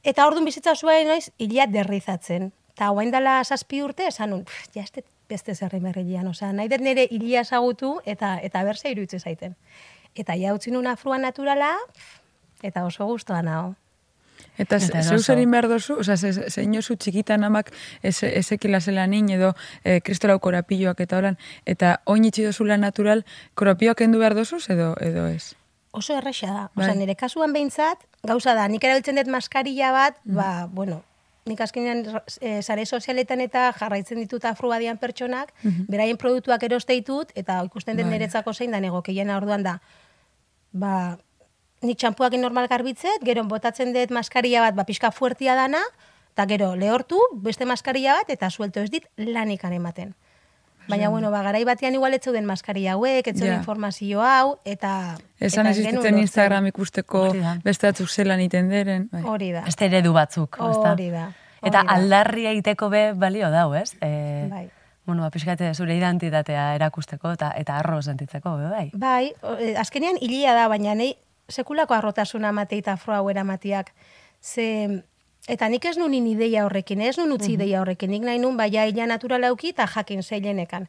Eta 0.04 0.26
orduan 0.26 0.44
bizitza 0.44 0.76
zuen 0.76 1.08
noiz, 1.08 1.32
ilia 1.38 1.66
derrizatzen. 1.66 2.52
Eta 2.76 2.88
guain 2.94 3.10
dela 3.10 3.42
zazpi 3.44 3.82
urte, 3.82 4.06
esan 4.06 4.30
nun, 4.30 4.44
"Pff, 4.44 4.68
ja, 4.74 4.82
este 4.82 5.02
beste 5.28 5.54
zerri 5.54 5.80
merrilean, 5.80 6.26
osea, 6.28 6.52
nahi 6.52 6.68
dut 6.68 6.80
nire 6.80 7.06
ilia 7.10 7.42
ezagutu 7.44 7.98
eta 8.06 8.38
eta 8.42 8.62
berse 8.64 8.90
iruditzen 8.90 9.20
zaiten. 9.20 9.56
Eta 10.14 10.36
ja 10.40 10.54
utzi 10.56 10.70
nun 10.70 10.86
afrua 10.86 11.18
naturala, 11.18 11.74
eta 12.62 12.84
oso 12.84 13.06
gustoa 13.06 13.42
nao. 13.42 13.74
Eta 14.58 14.76
Eta 14.76 15.02
zeu 15.02 15.12
eroso. 15.14 15.24
zer 15.24 15.38
egin 15.38 15.50
dozu, 15.68 15.94
oza, 16.00 16.16
ze, 16.16 16.32
zein 16.50 16.74
jozu 16.74 16.96
txikitan 16.96 17.44
amak 17.44 17.70
eze- 18.02 18.32
ezekila 18.38 18.80
zela 18.80 19.06
nin, 19.06 19.28
edo 19.30 19.54
e, 19.84 20.00
kristolau 20.00 20.38
korapilloak 20.40 21.00
eta 21.00 21.18
holan, 21.18 21.38
eta 21.66 22.00
oin 22.06 22.24
itxi 22.24 22.42
dozula 22.44 22.76
natural, 22.76 23.24
korapilloak 23.54 24.00
endu 24.00 24.18
behar 24.18 24.34
dozuz, 24.34 24.68
edo, 24.70 24.94
edo 25.00 25.26
ez? 25.28 25.54
Oso 25.92 26.16
erresa 26.18 26.46
da. 26.46 26.70
Bai. 26.74 26.84
Osea, 26.86 26.94
nire 26.94 27.14
kasuan 27.14 27.52
behintzat, 27.52 27.98
gauza 28.22 28.54
da, 28.54 28.66
nik 28.68 28.82
erabiltzen 28.84 29.16
dut 29.16 29.26
maskarilla 29.28 29.92
bat, 29.92 30.18
ba, 30.24 30.66
bueno, 30.70 31.02
nik 31.46 31.60
azkenean 31.60 32.02
e, 32.40 32.60
sare 32.62 32.84
sozialetan 32.84 33.40
eta 33.40 33.72
jarraitzen 33.72 34.18
ditut 34.20 34.44
afrua 34.44 34.78
dian 34.78 34.98
pertsonak, 34.98 35.54
beraien 35.88 36.16
produktuak 36.18 36.62
eroste 36.62 36.92
ditut, 36.92 37.30
eta 37.34 37.62
ikusten 37.64 37.96
dut 37.96 38.04
Bai. 38.04 38.12
niretzako 38.18 38.52
zein 38.52 38.70
da 38.70 38.80
negokeiena 38.80 39.36
orduan 39.38 39.62
da, 39.62 39.78
ba, 40.72 41.16
nik 41.82 41.98
txampuakin 41.98 42.40
normal 42.42 42.68
garbitzet, 42.68 43.22
gero 43.24 43.44
botatzen 43.44 43.92
dut 43.94 44.10
maskarilla 44.10 44.60
bat, 44.66 44.74
ba, 44.74 44.84
pixka 44.84 45.10
fuertia 45.10 45.54
dana, 45.54 45.80
eta 46.34 46.46
gero 46.46 46.74
lehortu, 46.76 47.18
beste 47.32 47.66
maskarilla 47.66 48.14
bat, 48.20 48.30
eta 48.30 48.50
suelto 48.50 48.80
ez 48.80 48.90
dit 48.90 49.06
lanikan 49.16 49.72
ematen. 49.72 50.14
Baina, 50.88 51.10
bueno, 51.12 51.30
ba, 51.30 51.42
garai 51.44 51.64
batean 51.68 51.92
igual 51.94 52.14
ez 52.16 52.22
zeuden 52.24 52.46
maskarilla 52.48 52.94
hauek, 52.96 53.26
ez 53.26 53.34
zeuden 53.36 53.52
Ja. 53.52 53.58
informazio 53.58 54.22
hau, 54.24 54.56
eta... 54.64 55.18
Esan 55.38 55.66
existitzen. 55.66 56.16
Instagram 56.18 56.66
ikusteko 56.70 57.26
beste 57.62 57.86
batzuk 57.90 58.08
zelan 58.08 58.40
iten 58.40 58.70
deren. 58.70 59.08
Bai. 59.12 59.22
Hori 59.22 59.52
da. 59.52 59.66
Beste 59.68 59.84
eredu 59.84 60.14
batzuk, 60.16 60.56
ezta? 60.56 60.92
Hori 60.94 61.10
da. 61.12 61.26
Eta 61.62 61.82
aldarria 61.92 62.52
iteko 62.56 62.88
be 62.88 63.12
balio 63.12 63.50
dau, 63.50 63.74
ez? 63.74 63.92
E, 64.00 64.48
Bai. 64.50 64.70
Bueno, 65.04 65.22
ba, 65.22 65.30
pixkate 65.30 65.74
zure 65.74 65.94
identitatea 65.96 66.74
erakusteko 66.76 67.32
eta 67.32 67.52
eta 67.56 67.76
arro 67.78 68.00
sentitzeko, 68.02 68.56
be, 68.56 68.68
bai. 68.68 68.90
Bai, 68.94 69.32
eh, 69.58 69.74
azkenean 69.76 70.16
hilia 70.20 70.54
da, 70.54 70.68
baina 70.68 70.94
nei 70.94 71.14
sekulako 71.48 71.94
arrotasuna 71.94 72.52
matei 72.52 72.82
eta 72.82 72.92
afroa 72.92 73.18
hau 73.18 73.30
eramatiak. 73.30 73.92
Ze, 74.42 75.02
eta 75.48 75.68
nik 75.68 75.84
ez 75.84 75.96
nun 75.98 76.10
ni 76.10 76.22
ideia 76.32 76.64
horrekin, 76.66 77.00
ez 77.00 77.16
nun 77.18 77.32
utzi 77.32 77.54
ideia 77.54 77.80
horrekin, 77.80 78.10
nik 78.10 78.22
nahi 78.22 78.38
nun 78.38 78.56
baina 78.56 78.84
hila 78.86 79.06
natural 79.06 79.44
auki 79.44 79.72
eta 79.74 79.86
jakin 79.86 80.22
zeilenekan. 80.22 80.88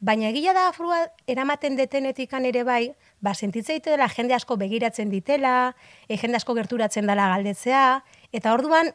Baina 0.00 0.28
egia 0.28 0.52
da 0.52 0.68
afroa 0.68 1.06
eramaten 1.26 1.76
detenetikan 1.76 2.44
ere 2.44 2.64
bai, 2.64 2.94
ba, 3.20 3.32
sentitzen 3.34 3.80
dela 3.84 4.08
jende 4.08 4.34
asko 4.34 4.56
begiratzen 4.56 5.08
ditela, 5.08 5.74
e, 6.08 6.18
jende 6.18 6.36
asko 6.36 6.54
gerturatzen 6.54 7.06
dela 7.06 7.28
galdetzea, 7.30 8.02
eta 8.32 8.52
orduan, 8.52 8.92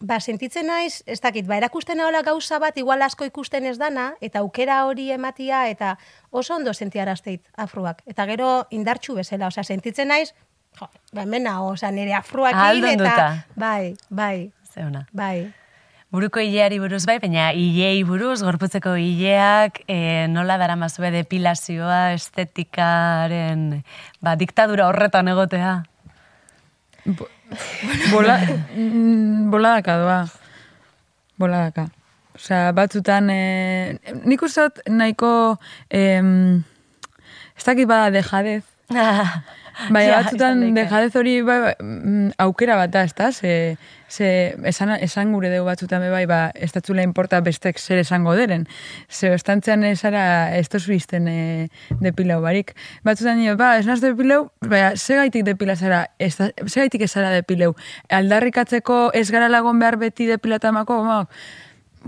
ba, 0.00 0.20
sentitzen 0.20 0.66
naiz, 0.66 1.02
ez 1.06 1.20
dakit, 1.20 1.46
ba, 1.46 1.56
erakusten 1.56 2.00
hola 2.00 2.22
gauza 2.22 2.58
bat, 2.58 2.76
igual 2.78 3.02
asko 3.02 3.26
ikusten 3.26 3.66
ez 3.66 3.76
dana, 3.78 4.12
eta 4.20 4.44
aukera 4.44 4.84
hori 4.86 5.10
ematia, 5.12 5.66
eta 5.70 5.96
oso 6.30 6.54
ondo 6.54 6.74
sentiarazteit 6.74 7.48
afruak. 7.56 8.02
Eta 8.06 8.26
gero 8.30 8.66
indartxu 8.70 9.14
bezala, 9.14 9.48
osea, 9.48 9.64
sentitzen 9.64 10.08
naiz, 10.08 10.34
jo, 10.80 10.88
ba, 11.12 11.22
hemen 11.22 11.44
nago, 11.46 11.72
osea, 11.74 11.90
nire 11.94 12.14
afruakin, 12.14 12.84
eta, 13.00 13.44
bai, 13.56 13.94
bai, 14.10 14.50
Zeuna. 14.74 15.06
bai. 15.12 15.52
Buruko 16.14 16.38
hileari 16.38 16.78
buruz 16.78 17.04
bai, 17.10 17.16
baina 17.18 17.48
hilei 17.58 18.04
buruz, 18.06 18.40
gorputzeko 18.46 18.92
hileak, 18.94 19.80
e, 19.90 20.26
nola 20.30 20.54
dara 20.60 20.76
mazue 20.78 21.10
depilazioa, 21.10 22.12
estetikaren, 22.14 23.82
ba, 24.22 24.36
diktadura 24.38 24.86
horretan 24.88 25.28
egotea. 25.32 25.72
Bo- 27.04 27.28
Bola, 28.10 28.38
mm, 28.74 29.50
boladaka 29.50 29.96
doa. 30.00 30.20
Boladaka. 31.38 31.88
Osea, 32.34 32.70
batzutan, 32.74 33.28
e, 33.30 33.98
nik 34.24 34.40
dut 34.40 34.80
nahiko, 34.90 35.58
em, 35.90 36.62
ez 37.56 37.64
dakit 37.66 37.86
bada 37.86 38.10
dejadez, 38.10 38.64
Bai, 39.90 40.04
Ja, 40.06 40.20
batzutan 40.22 40.60
dejadez 40.76 41.14
hori 41.18 41.34
bai, 41.42 41.74
mm, 41.80 42.34
aukera 42.44 42.76
bat 42.78 42.92
da, 42.94 43.02
ez 43.08 43.14
da? 43.16 43.30
Ze, 43.32 43.76
ze 44.08 44.28
esan, 44.70 44.94
esan 45.02 45.32
gure 45.34 45.50
dugu 45.50 45.66
batzutan 45.66 46.04
bai, 46.12 46.24
ba, 46.30 46.40
ez 46.54 46.70
datzula 46.72 47.02
importa 47.02 47.40
bestek 47.44 47.78
zer 47.78 47.98
esango 48.02 48.36
deren. 48.38 48.66
Ze 49.08 49.32
ostantzean 49.34 49.84
esara 49.88 50.24
ez 50.56 50.68
tozu 50.70 50.94
izten 50.94 51.28
e, 51.28 51.68
depilau 52.00 52.40
barik. 52.44 52.74
Batzutan 53.04 53.40
nio, 53.42 53.56
ba, 53.60 53.74
ez 53.80 53.86
naz 53.90 54.00
depilau, 54.04 54.48
baina, 54.62 54.94
ze 54.96 55.18
gaitik 55.18 55.44
depila 55.48 55.76
zara, 55.76 56.04
ez 56.18 56.34
da, 56.38 56.50
ze 56.66 56.80
gaitik 56.80 57.06
ez 57.08 57.12
zara 57.12 57.34
depilau. 57.34 57.74
Aldarrikatzeko 58.08 59.10
ez 59.14 59.30
gara 59.34 59.50
lagon 59.50 59.82
behar 59.82 59.98
beti 59.98 60.30
depilatamako, 60.30 61.02
ba, 61.08 61.22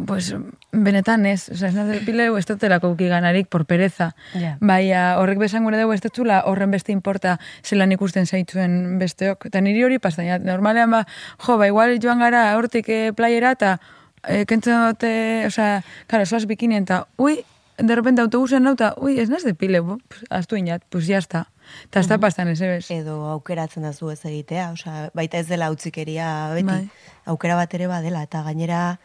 Pues, 0.04 0.34
benetan 0.72 1.24
ez, 1.24 1.48
oza, 1.48 1.70
ez 1.70 1.74
naz 1.74 1.86
depileu, 1.88 2.36
ez 2.36 2.44
dutela 2.44 2.78
ganarik 2.78 3.48
por 3.48 3.64
pereza. 3.64 4.14
Ja. 4.34 4.58
Baina 4.60 5.18
horrek 5.18 5.38
besan 5.38 5.64
gure 5.64 5.80
dugu 5.80 5.94
ez 5.94 6.02
dutxula 6.02 6.42
horren 6.44 6.70
beste 6.70 6.92
importa 6.92 7.38
zelan 7.64 7.92
ikusten 7.92 8.26
zaitzuen 8.26 8.98
besteok. 8.98 9.46
Eta 9.46 9.60
niri 9.60 9.84
hori 9.84 9.98
pastan, 9.98 10.26
ja, 10.26 10.38
normalean 10.38 10.90
ba, 10.90 11.06
jo, 11.38 11.56
ba, 11.56 11.66
igual 11.66 11.98
joan 12.02 12.18
gara 12.18 12.56
hortik 12.56 12.88
e, 12.88 13.12
playera 13.16 13.52
eta 13.52 13.78
e, 14.26 14.44
kentzen 14.44 14.86
dute, 14.90 15.46
osea, 15.46 15.82
karo, 16.06 16.26
soaz 16.26 16.44
bikinien 16.46 16.84
eta, 16.84 17.06
ui, 17.16 17.40
de 17.78 17.94
repente 17.94 18.20
autobusen 18.20 18.62
nauta, 18.62 18.94
ui, 19.00 19.18
ez 19.20 19.28
naz 19.30 19.44
de 19.44 19.54
pile, 19.54 19.80
bo, 19.80 19.98
pues, 20.08 20.24
astu 20.30 20.56
inat, 20.56 20.82
pues 20.90 21.06
ya 21.06 21.18
está. 21.18 21.46
Eta 21.88 22.00
ez 22.00 22.08
da 22.08 22.18
pastan 22.18 22.48
ez, 22.48 22.60
ebes. 22.60 22.90
edo 22.90 23.26
aukeratzen 23.32 23.82
da 23.82 23.92
zu 23.92 24.10
ez 24.10 24.24
egitea, 24.24 24.70
osea, 24.72 25.10
baita 25.14 25.38
ez 25.38 25.48
dela 25.48 25.70
utzikeria 25.70 26.52
beti, 26.54 26.68
Bai. 26.68 26.88
aukera 27.26 27.56
bat 27.56 27.74
ere 27.74 27.88
badela, 27.90 28.22
eta 28.22 28.42
gainera, 28.46 28.98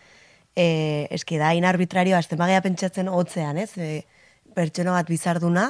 e, 0.56 1.08
eski 1.12 1.38
da, 1.38 1.50
hain 1.50 1.66
arbitrario, 1.66 2.18
azte 2.18 2.38
magia 2.38 2.62
pentsatzen 2.62 3.08
hotzean, 3.10 3.58
ez, 3.58 3.72
e, 3.78 4.06
pertsona 4.56 4.92
bat 4.92 5.08
bizarduna, 5.08 5.70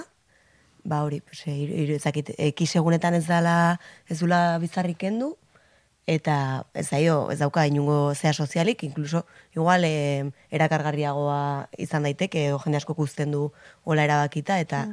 ba 0.83 1.03
hori, 1.05 1.21
pues, 1.21 1.43
e, 1.47 1.53
iru, 1.53 1.93
ezakit, 1.95 2.33
ekiz 2.37 2.75
egunetan 2.75 3.13
ez 3.13 3.27
dela, 3.27 3.79
ez 4.09 4.19
dula 4.19 4.57
bizarrik 4.59 4.97
kendu, 4.97 5.35
eta 6.09 6.65
ez 6.73 6.87
zaio, 6.89 7.29
ez 7.31 7.37
dauka 7.39 7.67
inungo 7.69 8.13
zea 8.15 8.33
sozialik, 8.33 8.81
inkluso, 8.83 9.25
igual, 9.55 9.85
e, 9.85 10.31
erakargarriagoa 10.49 11.69
izan 11.77 12.03
daiteke, 12.03 12.47
edo 12.49 12.59
jende 12.59 12.77
asko 12.81 12.95
uzten 12.97 13.31
du 13.31 13.51
hola 13.85 14.03
erabakita, 14.09 14.59
eta 14.59 14.87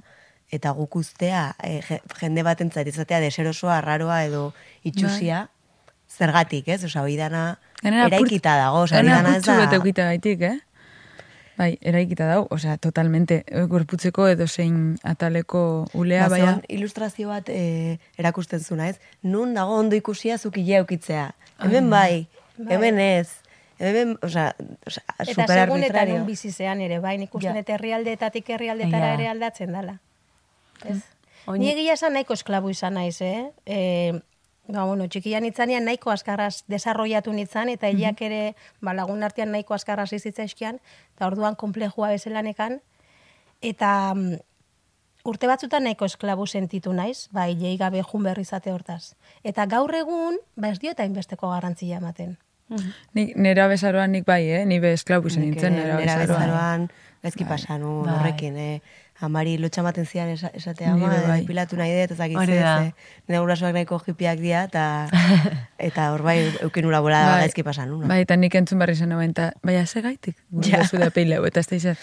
eta 0.50 0.70
guk 0.72 0.94
ustea 0.96 1.54
e, 1.62 1.82
je- 1.84 2.00
jende 2.20 2.42
batentzat 2.42 2.86
izatea 2.88 3.20
deserosoa, 3.20 3.78
arraroa 3.78 4.24
edo 4.24 4.54
itxusia, 4.82 5.48
zergatik, 6.10 6.68
ez? 6.68 6.82
Osea, 6.84 7.02
hori 7.02 7.16
dana 7.16 7.58
eraikita 7.82 8.56
dago, 8.58 8.80
osea, 8.86 8.98
hori 9.02 9.08
dana 9.12 9.36
ez 9.36 9.44
da... 9.44 9.78
ukita 9.78 10.08
gaitik, 10.10 10.40
eh? 10.42 10.56
Bai, 11.58 11.72
eraikita 11.82 12.26
dago, 12.30 12.46
osea, 12.54 12.76
totalmente, 12.78 13.40
gorputzeko 13.68 14.28
edo 14.30 14.46
zein 14.46 14.96
ataleko 15.02 15.88
ulea, 15.92 16.28
Ba, 16.28 16.36
baina... 16.36 16.46
zegoen 16.52 16.64
ilustrazio 16.68 17.28
bat 17.32 17.48
e, 17.50 17.98
erakusten 18.16 18.60
zuna, 18.62 18.88
ez? 18.88 19.00
Nun 19.22 19.54
dago 19.58 19.74
ondo 19.74 19.98
ikusia 19.98 20.38
zuk 20.38 20.56
ilea 20.62 20.82
ukitzea. 20.86 21.32
Hemen 21.66 21.90
bai, 21.90 22.28
hemen 22.68 22.98
ez. 23.02 23.28
Hemen, 23.78 24.16
osea, 24.22 24.52
osea 24.86 25.04
Eta 25.18 25.32
super 25.34 25.54
segun 25.54 25.82
eta 25.86 26.04
nun 26.06 26.80
ere, 26.86 26.98
bai, 27.02 27.16
nik 27.18 27.34
usten 27.34 27.54
Ja. 27.54 27.60
dut 27.60 27.68
herrialdeetatik 27.74 28.48
herrialdetara 28.50 29.12
Ja. 29.12 29.14
ere 29.14 29.28
aldatzen 29.28 29.72
dela. 29.72 29.98
Ez? 30.84 31.02
Oin- 31.46 31.60
Ni 31.60 31.70
egia 31.70 31.94
esan 31.94 32.12
nahiko 32.12 32.34
esklabu 32.34 32.70
izan 32.70 32.94
naiz, 32.94 33.20
eh? 33.22 33.50
E, 33.66 34.20
ba, 34.68 34.84
bueno, 34.84 35.06
txikian 35.08 35.44
itzanean 35.48 35.84
nahiko 35.88 36.10
askarraz 36.12 36.64
desarrollatu 36.68 37.32
nitzan, 37.32 37.68
eta 37.72 37.88
hilak 37.88 38.20
ere 38.22 38.54
ba, 38.80 38.92
lagun 38.94 39.22
artean 39.24 39.50
nahiko 39.52 39.74
askarraz 39.74 40.12
izitzaizkian, 40.12 40.78
eta 41.16 41.26
orduan 41.26 41.56
komplejua 41.56 42.10
bezalanekan, 42.12 42.80
eta 43.62 44.14
mm, 44.14 44.36
urte 45.28 45.48
batzutan 45.50 45.84
nahiko 45.88 46.04
esklabu 46.08 46.46
sentitu 46.46 46.92
naiz, 46.92 47.28
ba, 47.32 47.48
hilei 47.48 47.76
gabe 47.80 48.02
jun 48.02 48.22
berri 48.28 48.44
izate 48.46 48.70
hortaz. 48.72 49.14
Eta 49.44 49.66
gaur 49.66 49.94
egun, 49.94 50.38
ba, 50.56 50.68
ez 50.70 50.78
diota 50.84 51.04
inbesteko 51.08 51.50
garrantzia 51.50 51.98
ematen. 51.98 52.36
Nik, 53.16 53.32
nera 53.40 53.64
bezaroan 53.70 54.12
nik 54.12 54.26
bai, 54.28 54.42
eh? 54.52 54.64
Ni 54.68 54.76
be 54.78 54.92
esklabu 54.92 55.30
Nik, 55.32 55.38
nintzen, 55.38 55.72
nera 55.72 55.96
nera 55.96 56.18
bezaroan. 56.18 56.28
bezaroan 56.28 56.88
gaizki 57.22 57.44
pasan 57.48 57.80
nu 57.80 58.02
Bai. 58.04 58.14
horrekin, 58.18 58.56
eh? 58.60 58.80
Amari 59.20 59.56
lotxa 59.58 59.82
maten 59.82 60.06
zian 60.06 60.28
esa- 60.30 60.50
esatea, 60.54 60.92
ama, 60.92 61.08
bai. 61.26 61.40
depilatu 61.40 61.76
nahi 61.76 61.90
dut, 62.00 62.12
ezakit 62.14 62.36
Hori 62.38 62.52
ze, 62.52 62.58
da. 62.60 62.74
ze, 62.78 62.92
nire 63.26 63.40
gurasoak 63.42 63.72
nahiko 63.74 63.98
hipiak 64.06 64.38
dira, 64.38 64.62
eta, 64.68 65.08
eta 65.88 66.12
hor 66.12 66.22
bai, 66.22 66.36
eukin 66.62 66.86
ura 66.86 67.00
bola 67.00 67.22
Bai. 67.32 67.40
gaizki 67.46 67.64
pasan 67.66 67.88
nu. 67.90 67.98
Bai, 68.06 68.20
eta 68.22 68.36
nik 68.36 68.54
entzun 68.54 68.78
barri 68.78 68.94
zen 68.94 69.08
nuen, 69.10 69.30
eta, 69.34 69.50
baina 69.62 69.86
ze 69.86 70.02
gaitik, 70.06 70.36
gure 70.50 70.68
Ja. 70.70 70.84
zu 70.86 70.98
da 71.02 71.10
peileu, 71.10 71.44
eta 71.50 71.60
ez 71.60 71.66
da 71.66 71.76
izan. 71.76 71.96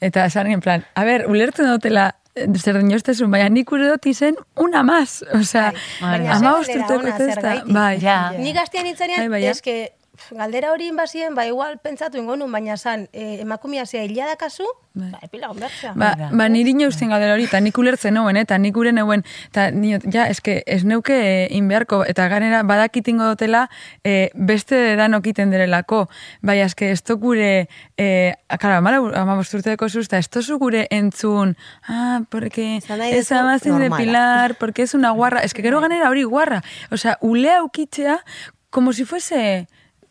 Eta 0.00 0.24
esan 0.26 0.46
en 0.50 0.60
plan, 0.60 0.82
a 0.94 1.04
ber, 1.04 1.26
ulertzen 1.30 1.66
dutela, 1.70 2.16
eh, 2.34 2.48
zer 2.58 2.78
dinostezun, 2.82 3.30
baina 3.30 3.48
nik 3.48 3.70
ure 3.70 3.86
dut 3.86 4.06
izen 4.06 4.34
una 4.56 4.82
más, 4.82 5.22
osea, 5.32 5.72
Baina 6.00 6.34
ama 6.34 6.56
ze 6.64 6.72
galdera 6.74 6.84
usturteko 6.88 7.00
ona, 7.06 7.16
testa, 7.16 7.62
bai, 7.66 8.00
Ja. 8.00 8.32
Ni 8.38 8.52
gaztean 8.52 8.86
itzanean, 8.86 9.20
Bai, 9.20 9.28
bai, 9.28 9.44
eske 9.46 9.92
galdera 10.30 10.72
hori 10.72 10.88
inbazien, 10.88 11.34
ba, 11.34 11.46
igual 11.46 11.78
pentsatu 11.78 12.18
ingo 12.18 12.36
nun, 12.36 12.52
baina 12.52 12.76
zan, 12.76 13.08
e, 13.12 13.40
emakumia 13.40 13.86
zea 13.86 14.04
hila 14.04 14.26
dakazu, 14.26 14.66
Bai. 14.92 15.10
ba, 15.12 15.18
epila 15.22 15.50
onbertzea. 15.50 15.92
Ba, 15.94 16.12
Hori 16.12 16.20
da. 16.20 16.28
ba 16.36 16.48
niri 16.48 16.74
neusten 16.74 17.10
galdera 17.10 17.34
hori, 17.34 17.44
eta 17.46 17.60
nik 17.60 17.78
ulertzen 17.78 18.14
nauen, 18.14 18.36
eta 18.36 18.58
nik 18.58 18.76
ure 18.76 18.92
neuen, 18.92 19.24
eta 19.48 19.70
niot, 19.70 20.06
ja, 20.12 20.26
eske, 20.28 20.62
ez 20.66 20.84
neuke 20.84 21.14
e, 21.14 21.46
inbeharko, 21.56 22.02
eta 22.10 22.26
ganera 22.28 22.62
badakitingo 22.66 23.28
dutela, 23.32 23.68
e, 24.04 24.30
beste 24.34 24.96
danok 24.98 25.26
iten 25.30 25.50
direlako, 25.54 26.08
bai, 26.42 26.58
eske, 26.64 26.90
ez 26.90 27.02
tok 27.06 27.20
gure, 27.22 27.68
e, 27.96 28.08
akara, 28.48 28.78
amala, 28.82 29.02
amabosturteko 29.22 29.88
zuzta, 29.88 30.18
ez 30.18 30.28
tozu 30.28 30.58
gure 30.58 30.86
entzun, 30.90 31.56
ah, 31.88 32.20
porque 32.30 32.78
ez 32.78 33.32
amazin 33.32 33.72
normala. 33.78 33.96
depilar, 33.96 34.54
porque 34.58 34.82
es 34.82 34.94
una 34.94 35.10
guarra, 35.10 35.40
eske, 35.40 35.62
gero 35.62 35.80
ganera 35.80 36.10
hori 36.10 36.24
guarra, 36.24 36.62
osea, 36.90 37.16
ulea 37.20 37.62
ukitzea, 37.62 38.24
como 38.70 38.92
si 38.92 39.04
fuese 39.04 39.68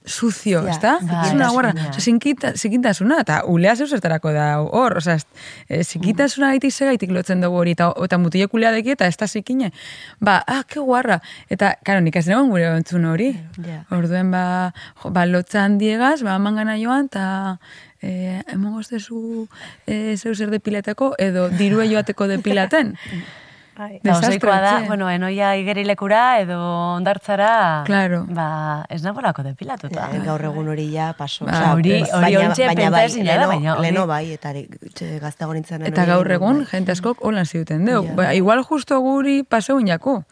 sucio, 0.10 0.64
Ja, 0.66 0.72
ezta? 0.72 0.98
bai, 1.02 1.28
es 1.28 1.34
una 1.34 1.50
guarra, 1.50 1.72
osea, 1.72 2.02
zinkita, 2.02 2.54
zikintasuna, 2.58 3.20
eta 3.22 3.44
ulea 3.46 3.76
zeu 3.76 3.88
zertarako 3.88 4.32
da 4.34 4.48
hor, 4.60 4.98
osea, 4.98 5.20
e, 5.68 5.84
zikintasuna 5.84 6.50
gaitik 6.56 6.74
segaitik 6.74 7.12
lotzen 7.12 7.42
dugu 7.42 7.62
hori, 7.62 7.76
eta, 7.78 7.92
eta 8.06 8.18
mutilek 8.18 8.54
ulea 8.54 8.72
deki, 8.76 8.96
eta 8.98 9.08
ez 9.08 9.18
da 9.18 9.28
zikine. 9.28 9.72
Ba, 10.20 10.40
ah, 10.48 10.64
ke 10.68 10.80
guarra. 10.80 11.20
Eta, 11.50 11.76
karo, 11.86 12.02
nik 12.02 12.16
ez 12.16 12.28
nagoen 12.28 12.50
gure 12.50 12.72
entzun 12.76 13.06
hori. 13.06 13.30
Ja. 13.66 13.84
Orduen, 13.96 14.32
ba, 14.32 14.74
jo, 15.04 15.14
ba, 15.14 15.28
lotza 15.30 15.64
handiegaz, 15.64 16.24
ba, 16.26 16.40
mangana 16.40 16.78
joan, 16.82 17.12
eta 17.12 17.60
e, 18.02 18.42
emongo 18.48 18.84
zezu 18.84 19.48
e, 19.86 20.18
zeu 20.18 20.34
zer 20.36 20.50
depilateko, 20.50 21.14
edo 21.20 21.50
dirue 21.50 21.88
joateko 21.92 22.28
depilaten. 22.28 22.96
Bai. 23.80 24.02
Oseikoa 24.12 24.58
da, 24.60 24.72
bueno, 24.90 25.08
enoia 25.08 25.54
igerilekura 25.56 26.42
edo 26.42 26.58
ondartzara, 26.98 27.84
Claro. 27.88 28.26
ba, 28.28 28.86
ez 28.92 29.00
nagolako 29.06 29.46
depilatuta. 29.46 30.10
Ja, 30.12 30.20
gaur 30.26 30.44
egun 30.50 30.68
hori 30.74 30.90
ja 30.92 31.14
paso. 31.18 31.46
Ba, 31.48 31.62
hori- 31.78 32.02
hori 32.04 32.36
ontxe 32.42 32.66
baina 32.68 32.90
pentsaezina 32.92 33.38
da, 33.40 33.48
baina 33.48 33.78
hori- 33.78 33.88
Leno 33.88 34.06
bai, 34.08 34.34
eta 34.36 34.52
txe, 34.94 35.20
gaztago 35.24 35.54
nintzen. 35.56 35.86
Eta 35.88 36.02
hori 36.04 36.12
gaur 36.12 36.32
egun, 36.32 36.58
bai. 36.66 36.66
jente 36.74 36.92
askok 36.92 37.24
holan 37.24 37.46
ziuten 37.46 37.86
deu. 37.86 38.04
Ja. 38.04 38.14
Ba, 38.20 38.34
igual 38.36 38.64
justo 38.68 39.00
guri 39.00 39.44
paseuin 39.44 39.88
jako. 39.88 40.26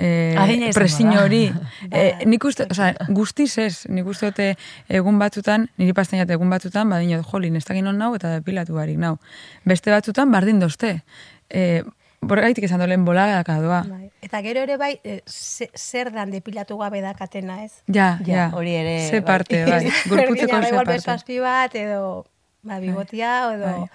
Eh, 0.00 0.34
da. 0.34 1.22
hori. 1.22 1.52
eh, 1.90 2.24
nik 2.24 2.44
uste, 2.44 2.66
oza, 2.70 2.94
guztiz 3.08 3.58
ez, 3.58 3.84
nik 3.88 4.06
uste 4.06 4.26
dute 4.30 4.56
egun 4.88 5.18
batzutan, 5.18 5.68
niri 5.76 5.92
pastainat 5.92 6.30
egun 6.30 6.48
batzutan, 6.48 6.88
badino, 6.88 7.20
jolin, 7.22 7.56
ez 7.56 7.64
dakit 7.64 7.82
non 7.82 7.98
nau 7.98 8.14
eta 8.14 8.30
depilatu 8.38 8.74
barik 8.74 8.96
nau. 8.96 9.18
Beste 9.64 9.90
batzutan, 9.90 10.30
bardin 10.30 10.60
dozte. 10.60 11.02
Eh, 11.50 11.82
Borgaitik 12.20 12.64
esan 12.66 12.80
dolen 12.82 13.04
bolagaka 13.06 13.60
doa. 13.62 13.82
Bai. 13.88 14.10
Eta 14.22 14.40
gero 14.42 14.60
ere 14.66 14.76
bai, 14.76 14.98
e, 15.04 15.20
ze- 15.26 15.70
zer 15.74 16.10
dan 16.12 16.30
depilatu 16.30 16.76
gabe 16.78 17.00
dakatena, 17.00 17.62
ez? 17.64 17.82
Ja, 17.86 18.18
Ja, 18.26 18.34
ja. 18.34 18.50
hori 18.52 18.74
ere, 18.74 19.06
Ze 19.08 19.20
bai. 19.20 19.26
parte, 19.26 19.64
bai. 19.64 19.84
Gurputzeko 20.08 20.52
Berdina, 20.58 20.62
ze 20.68 20.74
parte. 21.06 21.40
bat, 21.40 21.74
edo 21.74 22.26
ba, 22.62 22.78
bigotia, 22.80 23.54
edo 23.54 23.64
Bai. 23.64 23.88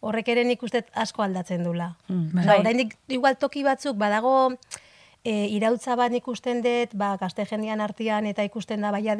horrek 0.00 0.28
ere 0.28 0.44
nik 0.44 0.62
uste 0.62 0.84
asko 0.94 1.22
aldatzen 1.22 1.62
dula. 1.62 1.96
Mm, 2.08 2.32
Bai. 2.34 2.46
bai. 2.46 2.58
oraindik 2.60 2.96
igual 3.08 3.36
toki 3.36 3.62
batzuk, 3.62 3.96
badago 3.98 4.54
e, 5.24 5.46
irautza 5.52 5.94
bat 5.96 6.12
ikusten 6.14 6.62
dut, 6.62 6.94
ba, 6.94 7.16
gazte 7.20 7.44
jendean 7.44 7.80
artean, 7.80 8.24
eta 8.26 8.42
ikusten 8.44 8.80
da, 8.80 8.90
baia 8.90 9.14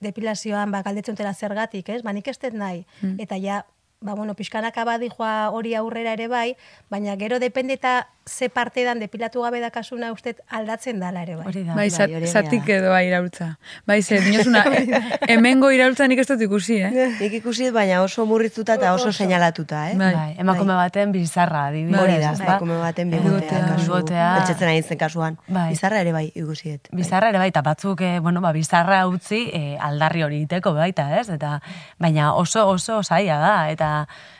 depilazioan, 0.00 0.70
ba, 0.70 0.82
galdetzen 0.82 1.16
zergatik, 1.34 1.88
ez? 1.88 2.02
Ba, 2.02 2.12
nik 2.12 2.28
ez 2.28 2.38
dut 2.38 2.52
nahi. 2.54 2.84
Mm. 3.02 3.18
Eta 3.20 3.36
ja, 3.36 3.64
ba, 4.04 4.14
bueno, 4.14 4.36
pixkanaka 4.36 4.84
badi 4.84 5.08
joa 5.08 5.50
hori 5.50 5.74
aurrera 5.74 6.12
ere 6.12 6.28
bai, 6.28 6.56
baina 6.92 7.16
gero 7.16 7.40
depende 7.40 7.74
eta 7.80 7.94
ze 8.26 8.48
parte 8.48 8.84
dan 8.84 8.98
depilatu 8.98 9.42
gabe 9.42 9.60
dakasuna 9.60 10.10
uste 10.12 10.36
aldatzen 10.48 11.00
dala 11.00 11.22
ere 11.22 11.36
bai. 11.36 11.46
Hori 11.46 11.64
da. 11.64 11.74
Bai, 11.74 11.88
bai, 11.88 11.90
zat, 11.90 12.10
hori 12.10 12.26
zatik 12.26 12.62
egia. 12.62 12.78
edoa 12.80 13.02
iraultza. 13.04 13.48
Bai, 13.86 14.02
ze, 14.02 14.20
dinosuna, 14.24 14.64
hemengo 15.32 15.70
iraultza 15.70 16.06
nik 16.08 16.22
ez 16.22 16.26
dut 16.30 16.40
ikusi, 16.46 16.78
eh? 16.80 17.08
Nik 17.22 17.36
ikusi 17.40 17.68
dut, 17.68 17.74
baina 17.76 18.00
oso 18.02 18.24
murriztuta 18.26 18.78
eta 18.80 18.94
oso 18.94 19.12
seinalatuta, 19.12 19.90
eh? 19.90 19.96
Bai. 20.00 20.12
Bai, 20.14 20.34
emakume 20.40 20.76
baten 20.78 21.12
bizarra, 21.12 21.66
adibidez. 21.68 22.00
Hori 22.00 22.18
da, 22.22 22.32
ezta? 22.32 22.44
emakume 22.48 22.78
baten 22.80 23.10
Bigotea. 23.10 23.30
bigotea, 23.34 23.62
kasu. 23.68 23.84
Bigotea. 23.84 24.28
Pentsatzen 24.38 24.68
ari 24.72 24.82
zen 24.82 24.98
kasuan. 24.98 25.38
Bai. 25.48 25.68
Bizarra 25.74 26.00
ere 26.00 26.12
bai 26.16 26.26
ikusi 26.34 26.76
dut. 26.76 26.92
Bizarra 26.92 27.28
ere 27.34 27.42
baita, 27.42 27.62
batzuk, 27.62 28.00
eh, 28.00 28.18
bueno, 28.20 28.40
ba, 28.40 28.52
bizarra 28.56 29.04
utzi 29.10 29.44
eh, 29.52 29.76
aldarri 29.80 30.24
hori 30.24 30.42
iteko 30.48 30.72
baita, 30.76 31.10
ez? 31.20 31.28
Eta, 31.28 31.58
baina 32.00 32.32
oso, 32.34 32.66
oso 32.72 33.02
zaila 33.02 33.38
da, 33.42 33.56
eta 33.70 33.90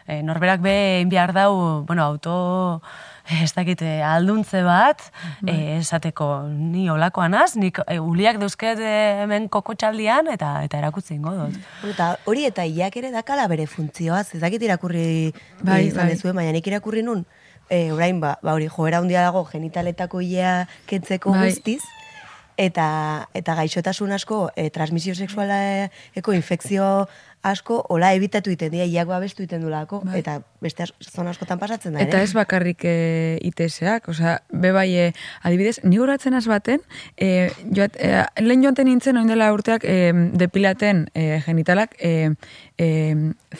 eh, 0.06 0.22
norberak 0.22 0.62
be 0.64 1.04
behar 1.10 1.32
dau, 1.36 1.84
bueno, 1.86 2.04
auto, 2.04 2.82
ez 3.44 3.52
dakit, 3.56 3.80
eh, 3.82 4.02
alduntze 4.04 4.60
bat, 4.64 5.00
eh, 5.46 5.78
esateko, 5.78 6.28
ni 6.48 6.88
olakoan 6.90 7.34
az, 7.34 7.54
nik 7.56 7.80
eh, 7.86 7.98
uliak 8.00 8.38
dauzket 8.42 8.80
hemen 8.80 9.48
kokotxaldian, 9.48 10.28
eta 10.32 10.58
eta 10.66 10.78
erakutzi 10.82 11.16
ingo 11.16 11.32
dut. 11.38 11.56
Eta 11.88 12.14
hori 12.28 12.44
eta 12.50 12.66
hilak 12.68 12.96
ere 13.00 13.10
dakala 13.14 13.46
bere 13.48 13.66
funtzioaz, 13.66 14.34
ez 14.34 14.42
dakit 14.44 14.62
irakurri 14.62 15.32
Bai, 15.62 15.86
izan 15.88 16.04
bai. 16.04 16.12
dezuen, 16.12 16.36
baina 16.36 16.52
nik 16.52 16.68
irakurri 16.68 17.04
nun, 17.06 17.24
e, 17.70 17.90
orain 17.92 18.20
ba, 18.20 18.36
ba 18.42 18.56
hori 18.58 18.68
joera 18.68 19.00
handia 19.00 19.24
dago 19.24 19.44
genitaletako 19.48 20.20
hilea 20.20 20.66
kentzeko 20.90 21.32
Bai. 21.32 21.48
guztiz, 21.48 21.80
eta 22.60 23.28
eta 23.34 23.54
gaixotasun 23.56 24.12
asko, 24.12 24.48
e, 24.56 24.68
transmisio 24.70 25.14
sexualeko 25.14 26.36
infekzio 26.36 27.08
asko, 27.44 27.82
hola 27.92 28.12
ebitatu 28.16 28.52
iten 28.54 28.72
dira, 28.72 28.86
hilak 28.88 29.08
babestu 29.10 29.44
iten 29.44 29.62
dulako, 29.62 30.00
Bai. 30.06 30.18
eta 30.22 30.38
beste 30.64 30.86
zona 31.04 31.34
askotan 31.34 31.60
pasatzen 31.60 31.94
da. 31.94 32.00
Eta 32.00 32.22
ez 32.24 32.32
bakarrik 32.36 32.86
e, 32.88 32.94
iteseak, 33.44 34.08
osea, 34.08 34.38
be 34.48 34.72
bai, 34.72 34.88
e, 34.96 35.10
adibidez, 35.44 35.76
ni 35.84 36.00
horatzen 36.00 36.34
az 36.38 36.46
baten, 36.48 36.80
e, 37.20 37.50
joat, 37.68 38.00
e, 38.00 38.24
lehen 38.40 38.64
joaten 38.64 38.88
nintzen 38.88 39.20
oin 39.20 39.28
dela 39.28 39.50
urteak 39.52 39.84
e, 39.84 40.12
depilaten 40.40 41.04
e, 41.12 41.42
genitalak 41.44 41.98
e, 42.00 42.32
e, 42.80 42.88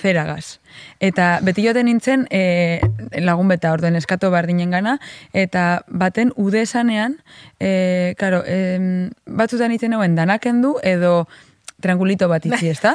zeragaz. 0.00 0.58
Eta 1.04 1.38
beti 1.44 1.68
joaten 1.68 1.90
nintzen 1.90 2.26
e, 2.32 2.80
lagun 3.20 3.52
beta 3.52 3.76
orduen 3.76 4.00
eskato 4.00 4.32
bardinen 4.32 4.72
gana, 4.72 4.98
eta 5.36 5.84
baten 5.88 6.32
ude 6.40 6.64
esanean, 6.64 7.20
e, 7.60 8.14
karo, 8.16 8.40
e, 8.48 9.10
batzutan 9.28 9.76
iten 9.76 9.92
danaken 10.16 10.62
du, 10.64 10.78
edo 10.82 11.26
triangulito 11.84 12.28
bat 12.30 12.44
itzi, 12.48 12.70
ezta? 12.72 12.94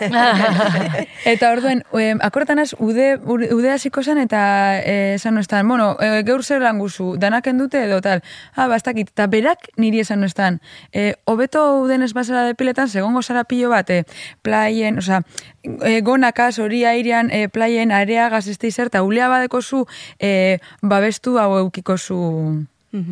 eta 1.33 1.51
orduen, 1.53 1.83
eh, 1.97 2.15
akortan 2.25 2.61
az, 2.61 2.73
ude, 2.81 3.11
ude 3.25 3.71
hasiko 3.71 4.03
zen, 4.03 4.21
eta 4.23 4.41
eh, 4.79 5.15
esan 5.15 5.37
nuestan, 5.37 5.67
bueno, 5.69 5.91
eh, 6.01 6.23
geur 6.27 6.43
zer 6.43 6.63
lan 6.65 6.81
guzu, 6.81 7.13
danaken 7.21 7.61
dute 7.61 7.83
edo 7.85 8.01
tal, 8.05 8.23
ah, 8.55 8.67
bastakit, 8.71 9.11
eta 9.13 9.29
berak 9.31 9.69
niri 9.77 10.01
esan 10.05 10.23
nuestan, 10.23 10.59
eh, 10.91 11.13
hobeto 11.29 11.63
uden 11.83 12.03
ez 12.05 12.13
bazara 12.17 12.47
depiletan, 12.49 12.89
segongo 12.89 13.21
zara 13.21 13.45
pilo 13.45 13.69
bat, 13.69 13.89
eh, 13.93 14.03
plaien, 14.41 14.97
osea, 14.97 15.21
eh, 15.63 16.01
gonakaz, 16.01 16.57
hori 16.59 16.83
airean, 16.85 17.29
eh, 17.31 17.47
plaien, 17.47 17.91
areagaz, 17.91 18.47
ez 18.47 18.57
zer, 18.73 18.87
eta 18.87 19.03
ulea 19.03 19.29
badeko 19.29 19.61
zu, 19.61 19.85
eh, 20.19 20.59
babestu 20.81 21.37
hau 21.37 21.57
eukiko 21.59 21.97
zu 21.97 22.65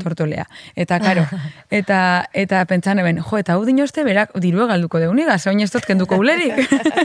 tortolea. 0.04 0.46
Eta, 0.76 1.00
karo, 1.00 1.26
eta, 1.72 2.00
eta 2.34 2.64
pentsan 2.66 3.00
eben, 3.00 3.22
jo, 3.22 3.38
eta 3.38 3.54
hau 3.54 3.66
dinoste 3.66 4.04
berak 4.04 4.34
dirue 4.42 4.68
galduko 4.68 5.00
deuniga, 5.00 5.38
ze 5.38 5.50
oin 5.50 5.62
ez 5.62 5.72
dut 5.72 5.86
kenduko 5.86 6.18
ulerik. 6.18 6.58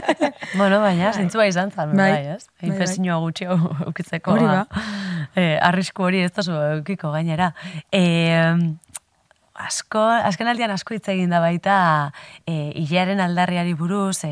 bueno, 0.59 0.79
baina, 0.81 1.13
zintzua 1.13 1.47
izan 1.47 1.71
zen, 1.71 1.95
Bai. 1.97 2.11
bai, 2.11 2.35
ez? 2.35 2.47
Bai, 2.47 2.69
bai. 2.69 2.71
Infezioa 2.71 3.19
gutxi 3.23 3.47
ukitzeko. 3.87 4.33
Hori 4.33 4.45
ba. 4.45 4.65
Eh, 5.35 5.57
arrisku 5.61 6.03
hori 6.03 6.23
ez 6.25 6.31
da 6.33 6.43
zu 6.43 6.53
eukiko 6.53 7.11
gainera. 7.13 7.53
Eh, 7.91 8.53
asko, 9.53 10.01
azken 10.01 10.49
aldian 10.49 10.71
asko 10.73 10.95
hitz 10.95 11.05
egin 11.13 11.29
da 11.33 11.39
baita 11.43 11.75
e, 12.49 12.71
ilearen 12.81 13.21
aldarriari 13.21 13.75
buruz, 13.77 14.23
e, 14.25 14.31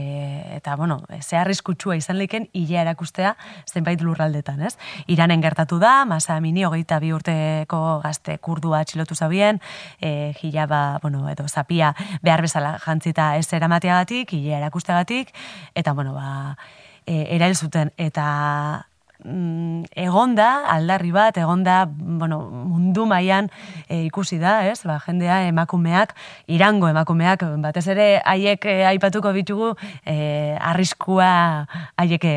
eta, 0.58 0.76
bueno, 0.76 1.02
ze 1.22 1.38
arriskutsua 1.38 1.96
izan 2.00 2.18
liken 2.18 2.48
ilea 2.58 2.82
erakustea 2.82 3.36
zenbait 3.70 4.02
lurraldetan, 4.02 4.62
ez? 4.66 4.76
Iranen 5.08 5.42
gertatu 5.42 5.78
da, 5.80 6.06
masa 6.10 6.40
mini 6.42 6.66
hogeita 6.66 7.00
bi 7.00 7.14
urteko 7.14 8.02
gazte 8.04 8.38
kurdua 8.42 8.82
atxilotu 8.82 9.16
zabien, 9.16 9.62
e, 10.02 10.34
hilaba, 10.42 11.00
bueno, 11.02 11.28
edo 11.30 11.48
zapia 11.48 11.94
behar 12.22 12.42
bezala 12.42 12.78
jantzita 12.82 13.36
ez 13.38 13.48
eramateagatik, 13.54 14.34
ilea 14.34 14.58
erakusteagatik, 14.64 15.36
eta, 15.76 15.94
bueno, 15.94 16.16
ba, 16.18 16.58
e, 17.06 17.28
erail 17.38 17.56
zuten, 17.56 17.94
eta 17.98 18.88
mm, 19.24 19.92
egonda, 19.96 20.66
aldarri 20.72 21.12
bat, 21.12 21.38
egonda, 21.38 21.86
bueno, 21.90 22.40
mundu 22.50 23.06
mailan 23.10 23.50
e, 23.88 24.04
ikusi 24.06 24.40
da, 24.42 24.62
ez? 24.70 24.82
Ba, 24.88 25.00
jendea 25.06 25.42
emakumeak, 25.50 26.16
irango 26.48 26.90
emakumeak, 26.92 27.46
batez 27.64 27.86
ere 27.94 28.08
haiek 28.26 28.66
e, 28.66 28.78
aipatuko 28.92 29.34
bitugu 29.36 29.74
e, 30.06 30.58
arriskua 30.60 31.68
haiek 31.98 32.26
e, 32.26 32.36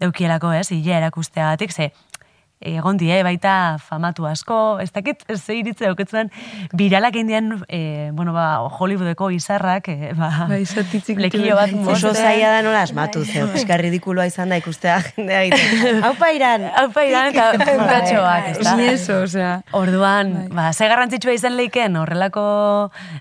deukielako, 0.00 0.52
ez? 0.58 0.70
Ile 0.76 0.96
erakusteagatik, 1.00 1.72
ze 1.72 1.90
egon 2.60 2.96
die 2.96 3.18
baita 3.22 3.76
famatu 3.82 4.24
asko, 4.26 4.78
ez 4.80 4.88
dakit 4.92 5.22
ze 5.36 5.58
iritze 5.58 5.88
auketzen 5.90 6.30
biralak 6.72 7.16
indian, 7.20 7.52
e, 7.68 8.10
bueno, 8.12 8.32
ba, 8.32 8.64
Hollywoodeko 8.64 9.28
izarrak, 9.30 9.88
e, 9.88 10.12
ba, 10.16 10.46
Bai, 10.48 10.62
zatitzik 10.64 11.20
lekio 11.20 11.56
bat. 11.56 11.74
Oso 11.92 12.14
zaila 12.14 12.54
da 12.54 12.62
nola 12.64 12.82
asmatu, 12.86 13.24
ze, 13.24 13.44
pizka 13.52 13.76
ridikuloa 13.80 14.26
izan 14.26 14.48
da 14.48 14.60
ikustea 14.62 14.98
jendea 15.10 15.42
egiten. 15.48 16.02
Haupa 16.06 16.30
iran! 16.32 16.66
Haupa 16.80 17.04
iran 17.04 17.30
eta 17.32 17.50
punkatxoak, 17.60 18.24
bai. 18.24 18.50
ez 18.54 18.64
da? 18.64 18.74
Ni 18.80 18.88
eso, 18.94 19.20
osea. 19.26 19.52
Orduan, 19.76 20.34
ba, 20.56 20.72
ze 20.72 20.88
garrantzitsua 20.88 21.36
izan 21.36 21.56
leiken 21.60 21.96
horrelako 22.00 22.46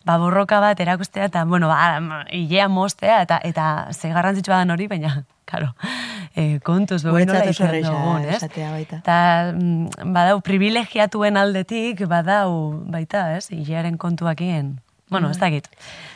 ba, 0.05 0.17
borroka 0.21 0.61
bat 0.63 0.79
erakustea, 0.79 1.27
eta, 1.31 1.45
bueno, 1.45 1.67
ba, 1.67 2.23
ilea 2.31 2.69
mostea, 2.71 3.21
eta, 3.27 3.41
eta 3.43 3.87
ze 3.91 4.13
garrantzitsua 4.15 4.63
da 4.63 4.73
hori, 4.73 4.87
baina, 4.87 5.17
karo, 5.51 5.73
e, 6.35 6.59
kontuz, 6.63 7.01
behu 7.03 7.15
Guretzat 7.15 7.39
nola 7.39 7.51
izan 7.53 7.69
erresa 7.71 7.91
dugun, 7.93 8.25
ez? 8.27 8.39
baita. 8.71 8.99
Eta, 9.01 9.17
mm, 9.55 10.11
badau, 10.15 10.39
privilegiatuen 10.45 11.37
aldetik, 11.39 12.05
badau, 12.11 12.49
baita, 12.91 13.29
ez? 13.37 13.47
Ilearen 13.55 13.97
kontuakien, 13.97 14.75
bueno, 15.09 15.29
ez 15.31 15.37
dakit. 15.37 15.69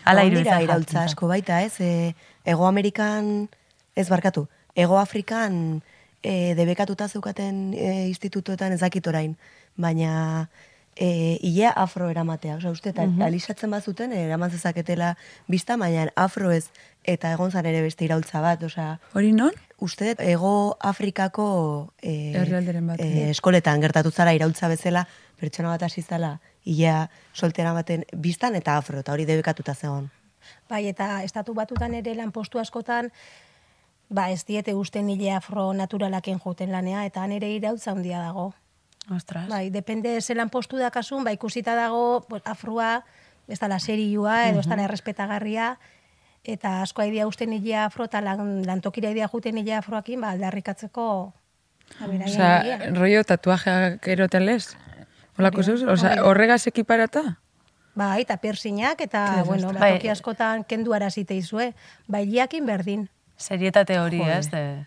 Ala 0.04 0.26
Egon 0.26 0.30
dira 0.30 0.42
iruditzen 0.42 0.64
iraultza 0.66 0.94
jakintzen. 0.98 1.12
asko 1.14 1.28
baita, 1.28 1.62
ez? 1.62 1.80
E, 1.80 2.16
Ego 2.46 2.68
Amerikan, 2.68 3.48
ez 3.96 4.10
barkatu, 4.10 4.48
Ego 4.76 4.98
Afrikan 5.00 5.82
e, 6.24 6.56
debekatuta 6.56 7.08
zeukaten 7.08 7.74
e, 7.74 8.08
institutoetan 8.10 8.74
ez 8.74 8.82
dakit 8.82 9.08
orain, 9.08 9.38
baina 9.78 10.50
e, 10.96 11.38
ilea 11.46 11.72
afro 11.76 12.10
eramatea. 12.10 12.58
Osa, 12.58 12.74
uste, 12.76 12.92
eta 12.92 13.08
alisatzen 13.26 13.72
bazuten, 13.72 14.12
eraman 14.12 14.52
zezaketela 14.52 15.16
bizta, 15.48 15.78
baina 15.78 16.10
afro 16.16 16.52
ez, 16.52 16.68
eta 17.06 17.32
egon 17.38 17.52
zan 17.52 17.70
ere 17.70 17.86
beste 17.86 18.06
iraultza 18.06 18.42
bat, 18.42 18.64
osea, 18.64 18.98
Hori 19.14 19.32
non? 19.32 19.56
Uste 19.82 20.12
dut, 20.12 20.22
Ego 20.22 20.78
Afrikako 20.80 21.94
e, 22.02 22.34
bat, 22.82 23.00
e, 23.00 23.30
eskoletan 23.30 23.82
gertatu 23.82 24.12
zara 24.12 24.34
iraultza 24.34 24.68
bezala, 24.68 25.06
pertsona 25.40 25.70
bat 25.74 25.84
hasi 25.88 26.02
zala, 26.02 26.40
ilea 26.66 27.10
soltera 27.34 27.74
baten 27.74 28.06
biztan 28.16 28.56
eta 28.56 28.78
afro, 28.78 29.00
eta 29.00 29.14
hori 29.14 29.26
debekatuta 29.26 29.76
zegoen. 29.76 30.10
Bai, 30.70 30.88
eta 30.88 31.24
estatu 31.24 31.54
batutan 31.54 31.94
ere 31.98 32.16
lanpostu 32.16 32.60
askotan, 32.60 33.12
ba, 34.10 34.30
ez 34.32 34.44
diete 34.46 34.74
usten 34.76 35.08
nile 35.08 35.32
afro 35.34 35.72
naturalaken 35.74 36.40
joten 36.40 36.72
lanea, 36.72 37.06
eta 37.06 37.24
han 37.24 37.32
ere 37.36 37.52
irautza 37.54 37.92
handia 37.92 38.20
dago. 38.20 38.54
Ostras. 39.10 39.48
Bai, 39.50 39.70
depende 39.70 40.22
ze 40.22 40.36
lanpostu 40.36 40.78
da 40.78 40.92
kasun, 40.92 41.24
ba, 41.24 41.34
ikusita 41.34 41.76
dago, 41.76 42.26
pues, 42.30 42.44
afroa, 42.46 43.04
ez 43.48 43.60
dala 43.60 43.80
serioa, 43.80 44.50
edo 44.50 44.62
ez 44.62 44.68
dala 44.70 44.86
errespetagarria, 44.86 45.78
eta 46.44 46.82
asko 46.82 47.04
idea 47.04 47.28
usten 47.28 47.50
nile 47.50 47.76
afro, 47.76 48.06
eta 48.06 48.22
lan, 48.22 48.64
lantokira 48.66 49.12
idea 49.12 49.28
juten 49.28 49.56
nile 49.56 49.76
afroakin, 49.76 50.22
ba, 50.22 50.32
aldarrikatzeko, 50.32 51.34
a 52.00 52.08
ber, 52.08 52.22
haien 52.22 52.30
Osea, 52.30 52.64
nilea. 52.64 52.90
rollo 52.96 53.24
tatuajeak 53.24 54.08
erotelez? 54.08 54.76
Olako 55.40 55.64
zeus? 55.64 55.84
Osea, 55.84 56.24
horregaz 56.24 56.66
ekiparata? 56.68 57.38
Bai, 57.96 58.22
eta 58.22 58.38
piercinak, 58.38 59.02
eta, 59.02 59.44
bueno, 59.46 59.74
ba, 59.74 59.80
Bai. 59.80 59.94
toki 59.98 60.10
askotan 60.10 60.64
kendu 60.64 60.94
arazite 60.94 61.36
izue. 61.36 61.74
Bai, 62.08 62.26
liakin 62.26 62.66
berdin. 62.66 63.10
Serietate 63.38 64.00
hori, 64.00 64.22
ez? 64.22 64.50
De... 64.52 64.86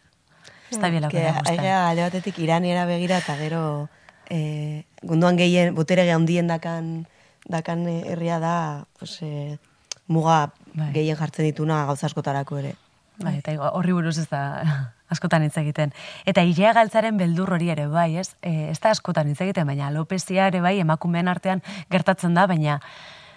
Ez 0.70 0.78
da 0.80 0.88
biela 0.88 1.08
Que 1.08 1.18
bera 1.18 1.32
gusta. 1.38 1.50
aigea 1.52 1.88
alde 1.90 2.02
batetik 2.06 2.38
iraniera 2.38 2.86
begira 2.88 3.18
eta 3.20 3.34
gero 3.36 3.88
eh, 4.30 4.84
gunduan 5.02 5.36
gehien, 5.36 5.74
botere 5.74 6.06
handien 6.12 6.46
dakan, 6.48 7.06
dakan 7.44 7.86
herria 7.88 8.38
da, 8.40 8.86
pues, 8.98 9.18
eh, 9.20 9.58
muga 10.06 10.52
Bai. 10.72 10.92
gehien 10.94 11.18
jartzen 11.18 11.44
dituna 11.48 11.84
gauza 11.86 12.06
askotarako 12.08 12.58
ere. 12.62 12.74
Bai, 13.22 13.36
eta 13.42 13.52
horri 13.76 13.92
buruz 13.92 14.16
ez 14.18 14.28
da 14.30 14.42
askotan 15.12 15.44
hitz 15.44 15.56
egiten. 15.60 15.92
Eta 16.26 16.44
ilea 16.48 16.72
galtzaren 16.76 17.18
beldur 17.20 17.52
hori 17.52 17.68
ere 17.74 17.86
bai, 17.92 18.16
ez? 18.22 18.32
E, 18.40 18.70
ez 18.70 18.78
da 18.80 18.94
askotan 18.96 19.28
hitz 19.28 19.40
egiten, 19.44 19.66
baina 19.68 19.90
alopezia 19.90 20.48
ere 20.48 20.62
bai 20.64 20.78
emakumeen 20.80 21.28
artean 21.28 21.60
gertatzen 21.92 22.34
da, 22.34 22.46
baina 22.48 22.78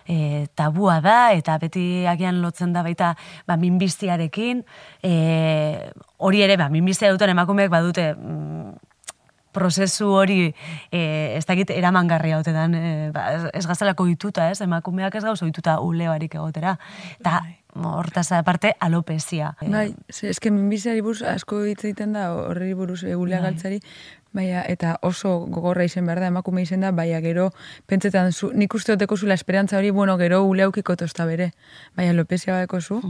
e, 0.07 0.47
tabua 0.55 1.01
da, 1.03 1.19
eta 1.35 1.57
beti 1.59 2.05
agian 2.07 2.39
lotzen 2.41 2.73
da 2.73 2.85
baita 2.85 3.13
ba, 3.47 3.59
minbiziarekin. 3.59 4.63
E, 5.03 5.13
hori 6.17 6.43
ere, 6.45 6.57
ba, 6.61 6.69
minbizia 6.71 7.11
duten 7.11 7.35
emakumeek 7.35 7.71
badute 7.73 8.13
mm, 8.15 8.94
prozesu 9.55 10.11
hori 10.11 10.39
e, 10.91 11.01
ez 11.37 11.45
dakit 11.47 11.71
eramangarria 11.73 12.41
otetan, 12.43 12.75
e, 12.75 12.95
ba, 13.15 13.27
ez, 13.53 13.65
gaztelako 13.65 14.07
dituta, 14.11 14.49
ez? 14.51 14.59
Emakumeak 14.65 15.15
ez 15.15 15.23
gauz 15.23 15.39
ohituta 15.41 15.79
uleoarik 15.83 16.35
egotera. 16.35 16.75
Eta 17.19 17.39
hortaz 17.75 18.31
aparte 18.31 18.75
alopezia. 18.79 19.55
E, 19.61 19.69
Bai, 19.69 19.89
ze, 20.11 20.29
eske 20.29 20.51
minbiziari 20.51 21.01
buruz 21.03 21.21
asko 21.27 21.63
hitz 21.67 21.83
egiten 21.83 22.13
da 22.15 22.29
horri 22.33 22.73
buruz 22.73 23.01
egulea 23.03 23.41
galtzari, 23.43 23.81
baina 24.35 24.63
eta 24.71 24.97
oso 25.07 25.37
gogorra 25.51 25.85
izen 25.87 26.07
behar 26.07 26.23
da, 26.23 26.29
emakume 26.31 26.63
izen 26.63 26.85
da, 26.85 26.91
baina 26.95 27.21
gero 27.23 27.49
pentsetan 27.87 28.31
zu, 28.31 28.51
nik 28.53 28.73
uste 28.75 28.95
duteko 28.95 29.17
zula 29.17 29.35
esperantza 29.35 29.79
hori, 29.79 29.91
bueno, 29.95 30.17
gero 30.21 30.43
uleaukiko 30.47 30.95
tosta 30.99 31.27
bere, 31.27 31.51
baina 31.95 32.15
lopezia 32.15 32.55
badeko 32.55 32.81
zu, 32.81 33.01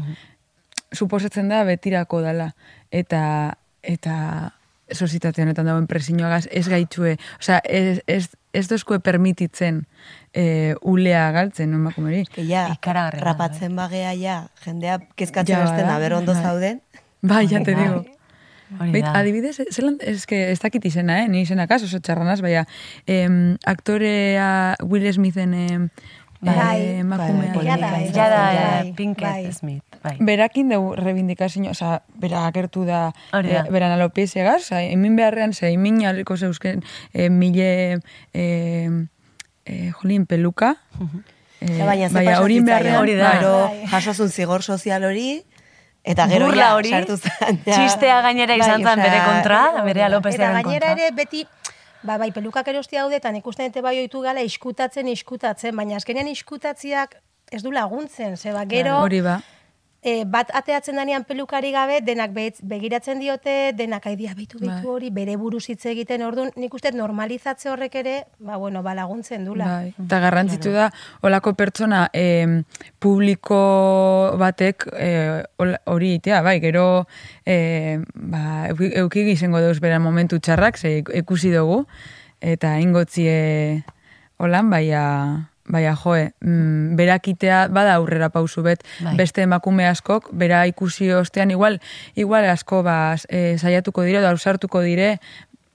suposatzen 0.94 1.50
da 1.50 1.64
betirako 1.68 2.22
dala, 2.26 2.52
eta 2.92 3.22
eta 3.86 4.55
sozietate 4.92 5.42
honetan 5.42 5.66
dagoen 5.66 5.88
presioagaz 5.88 6.48
ez 6.52 6.68
gaitzue, 6.70 7.16
osea, 7.40 7.60
ez, 7.66 8.02
ez, 8.08 8.30
ez 8.54 8.68
dozkue 8.70 9.00
permititzen 9.00 9.86
e, 10.34 10.76
ulea 10.82 11.32
galtzen 11.32 11.74
emakumeri. 11.74 12.26
Que 12.32 12.46
ja, 12.48 12.68
rapatzen 13.20 13.76
bagea 13.76 14.14
ja, 14.14 14.48
jendea 14.66 15.00
kezkatzen 15.16 15.56
Ja, 15.58 15.64
hasten 15.64 15.86
da, 15.88 15.94
bada. 15.96 16.00
ber 16.00 16.14
ondo 16.20 16.34
Bai. 16.34 16.44
zauden. 16.44 16.82
Bai, 17.22 17.48
ja 17.50 17.64
te 17.64 17.76
digo. 17.76 18.04
Da. 18.80 19.12
adibidez, 19.20 19.60
zelan, 19.72 19.98
ez, 20.02 20.26
que, 20.26 20.52
ez 20.52 20.60
dakit 20.60 20.86
izena, 20.86 21.20
eh? 21.22 21.28
ni 21.30 21.42
izenak 21.46 21.70
oso 21.72 22.00
txarranaz, 22.02 22.40
baina 22.42 22.66
em, 23.06 23.58
aktorea 23.66 24.76
Will 24.82 25.06
Smithen 25.14 25.54
em, 25.54 25.90
Bai, 26.42 26.82
eh, 26.82 27.00
emakumea. 27.00 27.54
bai, 27.54 27.66
Jada, 27.66 27.92
bai, 27.92 28.12
Ja 28.14 28.30
da, 28.30 28.42
bai, 28.42 28.88
eh, 28.90 28.94
Pinkett 28.98 29.30
bai. 29.46 29.54
Smith, 29.54 29.95
bai. 30.06 30.16
Berakin 30.22 30.70
dugu 30.70 30.94
rebindikazio, 31.00 31.66
oza, 31.74 32.04
bera 32.22 32.46
agertu 32.48 32.86
da, 32.86 33.08
da. 33.34 33.42
eh, 33.42 33.64
beran 33.74 33.92
alopeziagaz, 33.98 34.62
oza, 34.70 34.84
emin 34.86 35.16
beharrean, 35.18 35.54
ze 35.58 35.72
emin 35.74 36.04
aliko 36.06 36.38
zeuzken 36.38 36.84
eh, 37.14 37.30
mile, 37.30 38.00
eh, 38.34 38.90
eh, 39.66 39.92
jolin, 39.98 40.26
peluka, 40.30 40.76
eh, 41.62 41.78
Ja, 41.80 41.86
baina 41.88 42.40
hori 42.44 42.60
beharrean, 42.62 43.00
hori 43.02 43.16
da. 43.18 43.32
Gero 43.40 43.54
Bai. 43.66 43.86
jasozun 43.90 44.30
zigor 44.30 44.62
sozial 44.62 45.04
hori, 45.08 45.42
eta 46.04 46.28
gero 46.30 46.46
Burla 46.52 46.68
ja, 46.70 46.76
hori, 46.76 46.90
sartu 46.94 47.16
zen. 47.18 47.62
ja. 47.66 47.74
txistea 47.80 48.20
gainera 48.22 48.56
izan 48.60 48.84
Bai, 48.84 48.92
zen 48.94 49.00
osea, 49.00 49.08
bere 49.10 49.22
kontra, 49.26 49.62
bere 49.88 50.00
Eta 50.04 50.06
alopeziaren 50.12 50.54
gainera 50.60 50.92
kontra. 50.92 51.08
ere 51.08 51.16
beti, 51.18 51.46
ba, 52.04 52.20
bai, 52.22 52.30
pelukak 52.36 52.68
erosti 52.70 53.00
daude, 53.00 53.18
eta 53.18 53.32
nik 53.34 53.48
uste 53.50 53.66
dute 53.66 53.82
bai 53.82 53.96
oitu 54.04 54.22
gala 54.22 54.44
iskutatzen, 54.46 55.08
iskutatzen, 55.10 55.74
baina 55.76 55.98
azkenean 55.98 56.28
iskutatziak 56.30 57.16
ez 57.52 57.64
du 57.64 57.72
laguntzen, 57.72 58.38
zeba 58.38 58.66
gero, 58.70 59.00
hori 59.02 59.22
ba. 59.26 59.40
E, 60.06 60.22
bat 60.30 60.52
ateatzen 60.54 61.00
danean 61.00 61.24
pelukari 61.26 61.72
gabe, 61.74 61.96
denak 62.06 62.30
behetz- 62.36 62.62
begiratzen 62.62 63.18
diote, 63.20 63.72
denak 63.74 64.06
aidia 64.06 64.36
behitu 64.38 64.60
Bai. 64.62 64.68
behitu 64.70 64.92
hori, 64.94 65.10
bere 65.10 65.34
buruz 65.42 65.64
hitz 65.72 65.82
egiten, 65.90 66.22
orduan 66.22 66.52
nik 66.62 66.74
uste 66.78 66.92
normalizatze 66.94 67.72
horrek 67.72 67.96
ere, 68.04 68.14
ba, 68.38 68.60
bueno, 68.62 68.84
ba, 68.86 68.94
laguntzen 68.94 69.46
dula. 69.50 69.66
Bai. 69.66 69.94
Eta 70.06 70.20
garrantzitu 70.22 70.70
da, 70.76 70.92
olako 71.26 71.56
pertsona 71.58 72.04
em, 72.14 72.60
publiko 73.02 73.58
batek 74.38 74.86
eh, 74.94 75.42
hol- 75.58 75.80
hori 75.90 76.14
itea, 76.20 76.44
bai, 76.46 76.60
gero 76.62 76.86
eh, 77.46 77.98
ba, 78.14 78.68
euki- 78.70 78.94
eukik 79.02 79.34
izango 79.34 79.60
deuz 79.64 79.80
bera 79.82 79.98
momentu 80.00 80.38
txarrak, 80.40 80.78
ze 80.78 81.00
ikusi 81.02 81.50
dugu, 81.54 81.86
eta 82.42 82.76
ingotzie 82.80 83.84
holan, 84.38 84.70
baia, 84.70 85.50
baia 85.68 85.96
joe, 85.98 86.32
mm, 86.42 86.96
berakitea 86.96 87.68
bada 87.74 87.96
aurrera 87.96 88.30
pausu 88.30 88.64
bet, 88.66 88.84
Bai. 89.04 89.16
beste 89.18 89.42
emakume 89.42 89.88
askok, 89.90 90.30
bera 90.34 90.66
ikusi 90.70 91.12
ostean, 91.14 91.52
igual, 91.52 91.80
igual 92.16 92.46
asko 92.50 92.84
ba, 92.84 93.16
eh, 93.30 93.58
saiatuko 93.58 94.04
dire, 94.06 94.22
da 94.22 94.30
ausartuko 94.30 94.82
dire, 94.86 95.20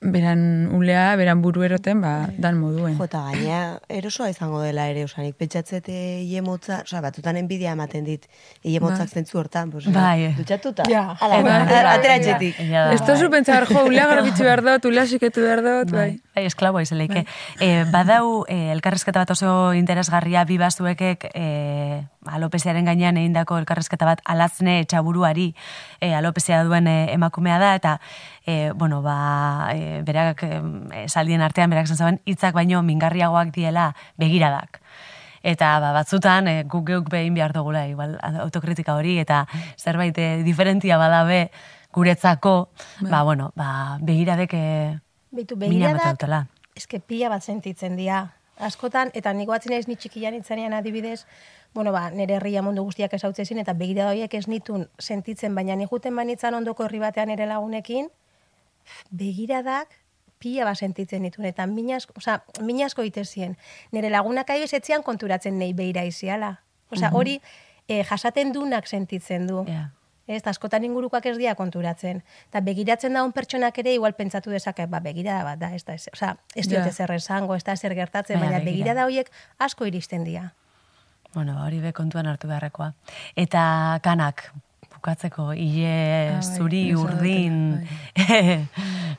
beran 0.00 0.70
ulea, 0.72 1.14
beran 1.16 1.42
buru 1.42 1.62
eroten, 1.62 2.00
ba, 2.00 2.30
dan 2.40 2.56
moduen. 2.56 2.96
Jota, 2.96 3.20
gaina 3.28 3.80
erosoa 3.92 4.30
izango 4.32 4.62
dela 4.64 4.86
ere, 4.88 5.04
osa, 5.04 5.20
nik 5.20 5.36
pentsatzete 5.36 5.92
iemotza, 6.24 6.78
osa, 6.86 7.02
batutan 7.04 7.36
enbidia 7.36 7.74
ematen 7.76 8.06
dit, 8.08 8.24
iemotzak 8.64 9.10
zentzu 9.12 9.38
hortan, 9.42 9.70
pues, 9.70 9.84
Bai. 9.92 10.32
dutxatuta, 10.38 10.84
Ja. 10.88 11.16
ala, 11.20 11.42
Bai. 11.42 11.52
atera- 11.66 12.16
etxetik. 12.16 12.56
Da, 12.70 12.92
Ez 12.94 13.00
da 13.00 13.06
bai. 13.12 13.18
zu 13.20 13.28
pentsar, 13.30 13.66
jo, 13.68 13.84
ulea 13.84 14.06
garbitzu 14.06 14.42
behar 14.42 14.62
dut, 14.64 14.84
ulea 14.88 15.06
siketu 15.06 15.42
behar 15.42 15.60
dut, 15.62 15.92
bai. 15.92 16.20
Bai, 16.34 16.46
esklaboa 16.46 16.80
izeleike. 16.82 17.26
Eh, 17.60 17.84
badau, 17.92 18.46
eh, 18.48 18.72
elkarrezketa 18.72 19.20
bat 19.20 19.30
oso 19.36 19.74
interesgarria 19.74 20.44
bi 20.44 20.56
bazuekek 20.56 21.28
eh, 21.34 22.06
alopeziaren 22.26 22.84
gainean 22.84 23.16
egindako 23.16 23.58
elkarrezketa 23.62 24.04
bat 24.08 24.20
alazne 24.24 24.80
etxaburuari 24.82 25.50
eh, 26.00 26.12
alopezia 26.16 26.62
duen 26.64 26.86
eh, 26.90 27.12
emakumea 27.14 27.58
da, 27.58 27.74
eta 27.78 27.94
eh, 28.46 28.72
bueno, 28.74 29.00
ba, 29.02 29.70
eh, 29.74 30.02
berak 30.04 30.44
esaldien 31.04 31.40
artean, 31.40 31.70
berak 31.70 31.88
zen 31.88 32.20
hitzak 32.26 32.54
baino 32.54 32.82
mingarriagoak 32.82 33.54
diela 33.56 33.94
begiradak. 34.18 34.82
Eta 35.42 35.78
ba, 35.80 35.94
batzutan 35.96 36.48
e, 36.48 36.54
guk 36.68 36.84
geuk 36.90 37.06
behin 37.08 37.34
behar 37.34 37.54
dugula, 37.56 37.86
igual 37.88 38.18
autokritika 38.20 38.94
hori, 38.94 39.16
eta 39.22 39.46
zerbait 39.78 40.18
e, 40.20 40.42
diferentia 40.44 40.98
badabe 41.00 41.46
guretzako, 41.92 42.70
ba, 43.08 43.22
bueno, 43.24 43.50
ba, 43.56 43.96
begiradek 44.04 44.52
e, 44.54 44.66
Mina 45.30 45.56
begiradak, 45.56 46.26
eske 46.76 47.00
pila 47.00 47.30
bat 47.30 47.42
sentitzen 47.42 47.96
dira. 47.96 48.39
Askotan, 48.60 49.10
eta 49.14 49.32
nik 49.32 49.48
batzen 49.48 49.72
naiz 49.72 49.86
ni 49.88 49.96
txikian 49.96 50.34
itzanean 50.36 50.74
adibidez, 50.76 51.24
bueno, 51.74 51.92
ba, 51.92 52.10
nire 52.10 52.36
herria 52.36 52.62
mundu 52.62 52.84
guztiak 52.84 53.14
esautzen 53.16 53.46
zin, 53.46 53.60
eta 53.62 53.72
begirada 53.72 54.10
horiek 54.12 54.34
ez 54.34 54.46
nitun 54.48 54.88
sentitzen, 54.98 55.54
baina 55.54 55.76
ni 55.76 55.86
juten 55.90 56.16
banitzan 56.16 56.54
ondoko 56.58 56.84
herri 56.84 57.00
batean 57.00 57.32
nire 57.32 57.46
lagunekin, 57.48 58.10
begiradak 59.10 59.96
pila 60.40 60.64
bat 60.64 60.80
sentitzen 60.80 61.22
ditun, 61.28 61.44
eta 61.44 61.66
minasko, 61.68 62.16
oza, 62.16 62.40
minasko 62.64 63.04
itezien. 63.04 63.56
Nire 63.92 64.10
lagunak 64.10 64.50
aio 64.50 64.66
etzean 64.66 65.04
konturatzen 65.06 65.58
nei 65.58 65.72
beira 65.76 66.04
iziala. 66.08 66.56
Osa, 66.90 67.12
hori 67.14 67.38
eh, 67.88 68.02
jasaten 68.04 68.52
dunak 68.52 68.88
sentitzen 68.88 69.46
du. 69.46 69.64
Ja. 69.68 69.90
Ez, 70.30 70.44
askotan 70.46 70.84
ingurukoak 70.86 71.24
ez 71.26 71.34
dira 71.40 71.56
konturatzen. 71.58 72.20
Eta 72.52 72.60
begiratzen 72.62 73.16
daun 73.18 73.32
pertsonak 73.34 73.78
ere 73.82 73.96
igual 73.96 74.14
pentsatu 74.14 74.52
dezake, 74.54 74.86
ba, 74.86 75.00
begirada 75.02 75.42
bat 75.48 75.58
da, 75.58 75.72
ez 75.74 75.82
da, 75.84 75.96
ez, 75.98 76.06
oza, 76.14 76.36
ez 76.54 76.66
Ja. 76.68 76.70
diote 76.76 76.92
zer 76.94 77.10
esango, 77.16 77.56
ez 77.58 77.64
da 77.66 77.74
zer 77.76 77.94
gertatzen, 77.98 78.38
Baina 78.38 78.52
baina, 78.52 78.64
begira. 78.64 78.84
begirada 78.94 79.06
horiek 79.08 79.30
asko 79.58 79.86
iristen 79.90 80.22
dira. 80.24 80.52
Bueno, 81.34 81.54
ba, 81.58 81.66
hori 81.66 81.80
be 81.82 81.92
kontuan 81.92 82.26
hartu 82.30 82.46
beharrekoa. 82.50 82.92
Eta 83.36 83.98
kanak, 84.02 84.52
bukatzeko, 84.94 85.50
hile, 85.52 86.32
bai, 86.36 86.42
zuri, 86.56 86.90
esan 86.90 87.02
urdin. 87.04 87.88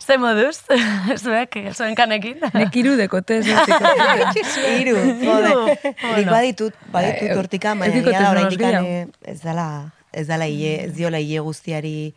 Ze 0.02 0.17
moduz, 0.17 0.63
zuek, 1.24 1.56
zuen 1.76 1.95
kanekin? 1.95 2.39
Nek 2.54 2.76
iru 2.76 2.95
dekote, 3.00 3.39
ez 3.39 3.47
Hiru, 4.80 4.95
jode. 5.24 5.78
Nik 6.17 6.30
baditut, 6.30 6.76
baditut 6.91 7.30
Eh, 7.32 7.38
hortikan, 7.38 7.80
baina 7.80 8.84
ez 9.26 9.41
dela, 9.41 9.67
ez 10.12 10.28
dela 10.28 10.47
hile, 10.47 10.86
ez 10.86 10.93
diola 10.95 11.19
hile 11.19 11.39
guztiari 11.39 12.13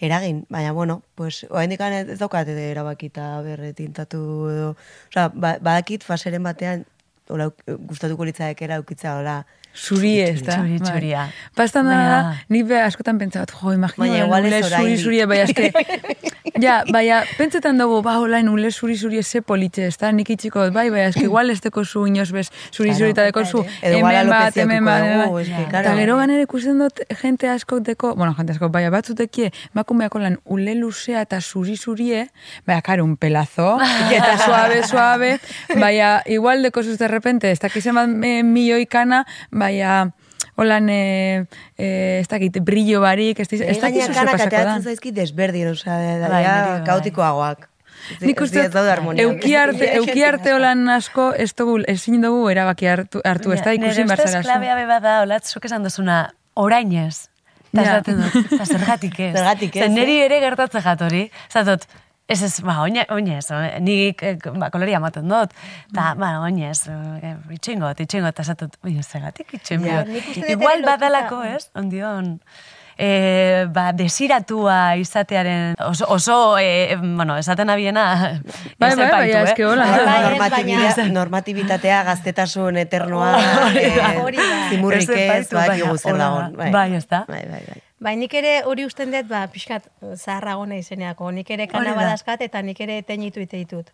eragin, 0.00 0.44
baina 0.48 0.72
bueno, 0.72 1.02
pues 1.14 1.44
oraindik 1.50 1.80
ez 1.80 2.18
daukat 2.18 2.48
erabakita 2.48 3.40
berretintatu 3.42 4.20
edo, 4.50 4.76
osea, 5.10 5.28
ba, 5.34 5.58
badakit 5.60 6.04
faseren 6.04 6.42
batean 6.42 6.84
hola 7.28 7.50
gustatuko 7.66 8.24
litzaek 8.24 8.62
era 8.62 8.78
ukitza 8.80 9.18
hola 9.18 9.44
Zuri 9.78 10.18
ez 10.20 10.42
da. 10.42 10.56
Txuri, 10.58 10.78
bai. 10.80 10.88
txuria. 10.88 11.24
Pastan 11.56 11.86
da, 11.86 11.96
da, 12.10 12.18
nik 12.50 12.66
be 12.68 12.78
askotan 12.82 13.18
pentsa 13.20 13.44
bat, 13.44 13.52
jo, 13.54 13.72
imagino, 13.76 14.04
Baina 14.04 14.24
igual 14.24 14.46
ez 14.48 14.58
ule 14.58 14.78
zuri 14.78 14.96
zuri, 14.98 15.20
bai, 15.30 15.38
eske, 15.44 15.70
ja, 16.64 16.80
baina, 16.90 17.20
pentsetan 17.38 17.78
dugu, 17.78 18.00
ba, 18.02 18.16
olain, 18.22 18.48
ule 18.50 18.72
zuri 18.72 18.96
zuri 18.98 19.22
ze 19.22 19.40
politxe, 19.40 19.86
ez 19.92 19.96
da, 20.00 20.10
nik 20.12 20.30
itxiko, 20.34 20.66
bai, 20.74 20.88
bai, 20.90 21.04
eske, 21.08 21.24
igual 21.30 21.50
ez 21.54 21.60
deko 21.62 21.84
zu 21.84 22.06
inoz 22.10 22.30
bez, 22.34 22.48
zuri 22.72 22.90
Claro, 22.90 22.98
zuri 22.98 23.14
eta 23.14 23.26
deko 23.28 23.44
zu, 23.44 23.62
hemen 23.82 24.30
bat, 24.32 24.58
hemen 24.58 24.88
bat, 24.88 25.06
hemen 25.06 25.34
bat. 25.36 25.70
Eta 25.82 25.94
gero 26.00 26.18
ganera 26.18 26.46
ikusten 26.46 26.82
dut, 26.82 27.02
jente 27.22 27.50
asko 27.52 27.78
deko, 27.84 28.14
bueno, 28.18 28.34
jente 28.38 28.56
asko, 28.56 28.70
baina 28.74 28.90
batzutekie, 28.94 29.52
makumeako 29.78 30.24
lan, 30.24 30.40
ule 30.44 30.74
luzea 30.78 31.22
eta 31.26 31.40
zuri 31.40 31.76
zurie, 31.76 32.26
baina, 32.66 32.82
karo, 32.82 33.06
un 33.06 33.14
pelazo, 33.16 33.76
eta 34.18 34.34
suave, 34.42 34.82
suave, 34.88 35.32
baina, 35.74 36.18
igual 36.26 36.66
deko 36.66 36.82
zuz 36.82 36.98
de 36.98 37.08
repente, 37.08 37.50
ez 37.52 37.62
dakizen 37.62 37.94
bat 37.98 38.18
eh, 38.26 38.42
milioi 38.42 38.86
kana, 38.90 39.24
baina, 39.58 40.12
Holan, 40.58 40.88
e, 40.90 41.46
e, 41.78 42.18
ez 42.20 42.26
dakit, 42.26 42.56
brillo 42.66 43.00
barik, 43.00 43.38
ez, 43.38 43.46
ez 43.52 43.60
Ez 43.60 43.76
dakit 43.80 44.02
zuze 44.02 44.12
kanak 44.14 44.32
pasako 44.32 44.50
da. 44.50 44.56
ateratzen 44.56 44.82
zaizki 44.90 45.12
desberdin, 45.14 45.68
osea, 45.70 46.18
da, 46.18 46.28
Bai, 46.32 46.42
da, 46.42 46.54
niri 46.56 46.72
bai. 46.72 46.84
kaotikoagoak. 46.88 47.68
Ez- 48.10 48.26
Nik 48.26 48.40
ez 48.40 48.42
uste, 48.48 48.64
ez 48.64 48.72
daude 48.72 48.90
harmonia. 48.90 49.22
euki 49.22 49.54
arte, 49.54 49.92
euki 50.00 50.22
arte 50.24 50.52
holan 50.54 50.82
asko, 50.88 51.32
ez 51.34 51.52
dugu, 51.54 51.78
ezin 51.86 52.20
dugu 52.22 52.48
erabaki 52.50 52.86
hartu, 52.90 53.20
hartu 53.24 53.52
ez 53.54 53.62
da 53.62 53.72
ikusi 53.72 54.02
Nire 54.02 54.04
ustez 54.04 54.18
barzara. 54.24 54.42
klabea 54.42 54.74
beba 54.74 54.98
da, 55.00 55.22
olat, 55.22 55.46
zuk 55.46 55.64
esan 55.64 55.82
duzuna, 55.86 56.32
orainez. 56.54 57.28
Eta 57.72 57.82
Ja. 57.82 57.92
esaten 57.92 58.20
dut, 58.22 58.52
eta 58.52 58.64
zergatik 58.66 59.18
ez. 59.28 59.32
Zergatik 59.36 59.76
ez, 59.76 59.82
Zer 59.82 59.90
eh? 59.90 59.94
niri 59.94 60.18
ere 60.26 60.40
gertatzen 60.40 60.82
jatori. 60.82 61.30
Zatot, 61.52 61.86
ez 62.28 62.42
ez, 62.42 62.60
ba, 62.60 62.80
oine, 62.84 63.06
oinez, 63.10 63.46
eh, 63.50 63.78
nik 63.80 64.22
eh, 64.22 64.36
ba, 64.54 64.68
koloria 64.70 64.98
ematen 65.00 65.28
dut. 65.28 65.50
Eta, 65.90 66.14
Mm. 66.14 66.18
ba, 66.20 66.32
oinez, 66.44 66.80
eh, 66.88 67.36
itxingot, 67.56 68.00
itxingot, 68.00 68.34
eta 68.34 68.44
zatot, 68.44 68.76
oinez, 68.84 69.06
zergatik 69.08 69.54
itxin 69.54 69.80
Ja. 69.84 70.04
Igual 70.48 70.82
badalako, 70.84 71.42
ez, 71.44 71.70
ondion, 71.74 72.40
e, 72.98 73.64
ba, 73.72 73.92
desiratua 73.92 74.96
izatearen, 75.00 75.74
oso, 75.86 76.04
oso 76.10 76.58
e, 76.58 76.96
bueno, 77.00 77.36
esaten 77.38 77.70
abiena, 77.70 78.40
Bai, 78.78 78.90
ez 78.90 78.96
bai, 78.98 79.10
bai, 79.10 79.30
eske 79.30 79.62
eh? 79.62 79.66
hola. 79.66 79.84
Bai, 79.86 80.04
bai, 80.04 80.18
ez, 80.24 80.30
Normatibidea- 80.30 80.96
baina- 80.96 81.12
normatibitatea, 81.20 82.02
gaztetasun 82.04 82.76
eternoa, 82.76 83.32
Hori 83.68 83.84
da. 83.96 84.12
eh, 84.12 84.20
Hori 84.20 84.36
da. 84.36 84.68
zimurrik 84.70 85.02
Ez 85.02 85.08
ez, 85.08 85.16
epaitu, 85.16 85.56
badakigu 85.56 85.86
baina 85.86 85.98
zer 85.98 86.12
hola 86.12 86.24
dagoen. 86.24 86.56
da. 86.58 86.70
Bai, 86.72 86.94
ez 86.94 87.06
da? 87.08 87.24
Bai, 88.00 88.14
nik 88.16 88.34
ere 88.38 88.62
hori 88.64 88.84
usten 88.86 89.10
dut, 89.10 89.26
ba, 89.26 89.40
pixkat 89.50 89.88
zaharrago 90.14 90.66
nahi 90.70 90.82
zeneako. 90.86 91.30
Nik 91.34 91.48
ere 91.50 91.64
Hori 91.66 91.72
kana 91.72 91.90
da. 91.94 91.96
badazkat 92.04 92.42
eta 92.46 92.62
nik 92.62 92.80
ere 92.80 93.00
tenitu 93.02 93.40
ite 93.42 93.56
ditut. 93.58 93.90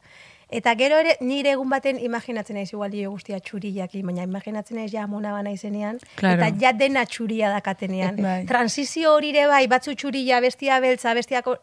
Eta 0.53 0.75
gero 0.77 0.99
ere 1.01 1.15
nire 1.25 1.55
egun 1.57 1.71
baten 1.73 1.97
imaginatzen 1.99 2.55
naiz 2.59 2.69
igual 2.75 2.91
dio 2.93 3.11
guztia 3.11 3.39
txuriak, 3.41 3.95
baina 4.05 4.23
imaginatzen 4.29 4.77
naiz 4.77 4.91
ja 4.93 5.07
mona 5.07 5.33
bana 5.33 5.51
izenean, 5.51 5.97
Claro. 6.21 6.43
eta 6.45 6.53
ja 6.61 6.73
dena 6.73 7.07
txuria 7.07 7.49
dakatenean. 7.51 8.21
Bai. 8.21 8.45
Transizio 8.47 9.15
hori 9.15 9.31
ere 9.33 9.47
bai, 9.49 9.67
batzu 9.67 9.95
txuria, 9.97 10.41
bestia 10.45 10.79
beltza, 10.85 11.15
bestiako 11.15 11.57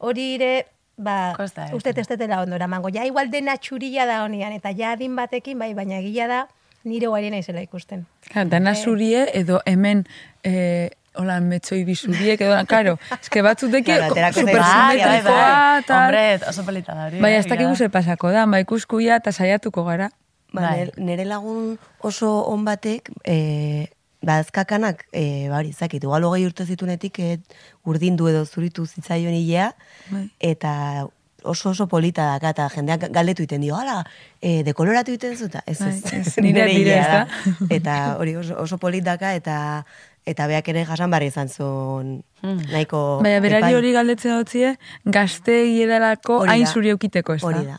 hori 0.00 0.34
ere, 0.34 0.66
ba, 0.98 1.32
Kosta 1.36 1.70
uste 1.78 1.94
testetela 1.94 2.42
ondo 2.42 2.56
eramango. 2.56 2.90
Ja 2.92 3.06
igual 3.06 3.30
dena 3.30 3.56
txuria 3.56 4.04
da 4.04 4.24
honean, 4.24 4.52
eta 4.52 4.74
ja 4.76 4.90
adin 4.98 5.14
batekin, 5.16 5.58
bai, 5.62 5.72
baina 5.74 6.02
egia 6.02 6.26
da, 6.26 6.42
nire 6.84 7.06
guari 7.06 7.30
naizela 7.30 7.62
ikusten. 7.62 8.04
Ja, 8.34 8.44
dana 8.44 8.74
zurie 8.74 9.28
edo 9.32 9.62
hemen 9.64 10.04
eh, 10.42 10.90
holan 11.14 11.46
metzoi 11.48 11.84
bizuriek 11.84 12.40
edo, 12.40 12.56
karo, 12.66 12.96
eske 13.20 13.42
batzuteki 13.42 13.92
Claro, 13.92 14.12
aterako 14.12 14.40
super 14.40 14.60
zaizu. 14.62 15.04
Bai, 15.06 15.22
bai, 15.22 15.22
bai. 15.22 15.82
Hombre, 15.96 16.24
oso 16.50 16.64
polita 16.66 16.94
da 16.94 17.06
hori. 17.06 17.20
Bai, 17.22 17.32
eh, 17.34 17.38
ez 17.38 17.46
dakigu 17.46 17.74
zer 17.76 17.90
pasako 17.90 18.30
da, 18.34 18.46
bai, 18.46 18.62
ikuskuia 18.66 19.16
eta 19.22 19.32
saiatuko 19.32 19.84
gara. 19.84 20.10
Ba, 20.52 20.60
Bai. 20.60 20.76
nere- 20.78 20.92
nere 20.98 21.24
lagun 21.24 21.78
oso 22.00 22.28
on 22.46 22.64
batek, 22.64 23.10
e, 23.24 23.88
badazkakanak, 24.22 25.04
e, 25.12 25.48
ba, 25.50 25.58
hori, 25.58 25.72
zakit, 25.72 26.02
igual 26.04 26.24
hogei 26.24 26.46
urte 26.46 26.64
zitunetik, 26.66 27.18
e, 27.18 27.38
urdindu 27.84 28.28
edo 28.30 28.44
zuritu 28.46 28.86
zitzaion 28.86 29.34
hilea, 29.34 29.74
Bai. 30.10 30.30
eta 30.40 31.06
oso 31.44 31.70
oso 31.74 31.86
polita 31.88 32.24
daka, 32.24 32.50
eta 32.54 32.68
jendeak 32.72 33.10
galdetu 33.12 33.42
iten 33.44 33.60
dio, 33.60 33.76
hala, 33.76 33.98
e, 34.40 34.62
dekoloratu 34.64 35.12
iten 35.12 35.36
zuta, 35.36 35.60
ez 35.66 35.78
Bai, 35.78 35.90
ez, 36.12 36.36
nire 36.40 36.64
ez 36.70 37.06
da. 37.06 37.24
da? 37.26 37.66
Eta 37.68 38.16
hori 38.18 38.36
oso, 38.36 38.56
oso 38.62 38.78
polit 38.78 39.04
daka, 39.04 39.34
eta 39.34 39.84
eta 40.26 40.46
beak 40.48 40.68
ere 40.72 40.84
jasan 40.88 41.12
barri 41.12 41.28
izan 41.32 41.48
zuen 41.48 42.16
nahiko 42.42 43.20
Baina 43.24 43.40
berari 43.44 43.76
hori 43.76 43.92
galdetzen 43.92 44.36
dutzie, 44.38 44.74
gazte 45.04 45.60
edalako 45.84 46.42
hain 46.48 46.66
zuri 46.66 46.92
eukiteko, 46.94 47.36
ez 47.36 47.42
da? 47.42 47.46
Hori 47.48 47.64
da. 47.68 47.78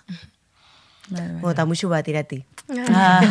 Bai, 1.10 1.22
bai. 1.42 1.52
Eta 1.52 1.66
musu 1.70 1.88
bat 1.90 2.08
irati. 2.10 2.40
Ah, 2.90 3.22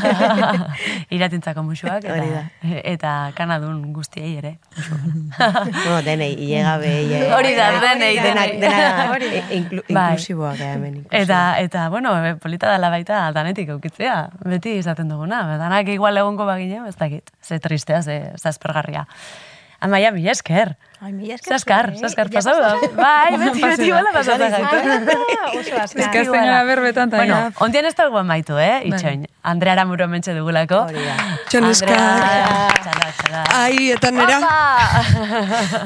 Iratintzako 1.16 1.64
musuak 1.66 2.04
eta, 2.06 2.26
da. 2.30 2.42
eta 2.86 3.14
kanadun 3.34 3.80
guztiei 3.92 4.36
ere. 4.38 4.52
bueno, 5.38 5.96
denei, 6.06 6.34
ilegabe, 6.38 6.92
ile... 7.08 7.22
Hori 7.34 7.54
da, 7.58 7.66
denei, 7.82 8.12
Denak, 8.14 8.52
denei. 8.52 8.60
dena 8.62 9.08
Hori 9.10 9.30
da. 9.32 9.40
e- 9.40 9.64
Bai. 9.90 10.04
inklusiboak 10.12 10.60
hemen. 10.68 11.00
Eta, 11.10 11.40
eta, 11.58 11.88
bueno, 11.90 12.14
e, 12.24 12.36
polita 12.38 12.70
dela 12.70 12.92
baita 12.94 13.24
danetik 13.34 13.74
eukitzea, 13.74 14.20
beti 14.46 14.76
izaten 14.78 15.10
duguna. 15.10 15.42
Danak 15.58 15.90
igual 15.90 16.16
egongo 16.22 16.46
bagine, 16.46 16.84
ez 16.88 16.94
dakit, 17.00 17.34
ze 17.42 17.58
tristea, 17.58 18.02
ze 18.06 18.20
zazpergarria. 18.38 19.08
Amaia, 19.80 20.12
mi 20.14 20.28
esker. 20.30 20.76
Ai, 21.04 21.12
mila 21.12 21.34
esker 21.36 21.52
Zaskar, 21.52 21.90
eh? 21.92 21.98
zaskar 22.00 22.30
pasau 22.32 22.54
da. 22.56 22.70
Bai, 22.96 23.36
beti, 23.36 23.60
beti 23.60 23.90
bola 23.92 24.08
pasatzen 24.14 24.54
gaitu. 24.54 24.76
Ah, 25.36 25.50
oso 25.50 25.74
azkar. 25.82 26.00
Eskasten 26.00 26.32
gara 26.32 26.62
berbetan, 26.64 27.12
eta 27.12 27.18
Bueno, 27.20 27.34
ja. 27.42 27.50
ondien 27.66 27.84
ez 27.84 27.92
dago 27.98 28.22
maitu, 28.24 28.56
eh, 28.56 28.86
itxoin. 28.88 29.26
Andrea 29.44 29.74
Aramuro 29.76 30.08
mentxe 30.08 30.32
dugulako. 30.32 30.78
Da. 30.96 31.16
Txala, 31.50 31.74
txala. 31.76 33.42
Ai, 33.52 33.90
eta 33.92 34.10
nera, 34.16 34.38
Opa! 34.38 35.84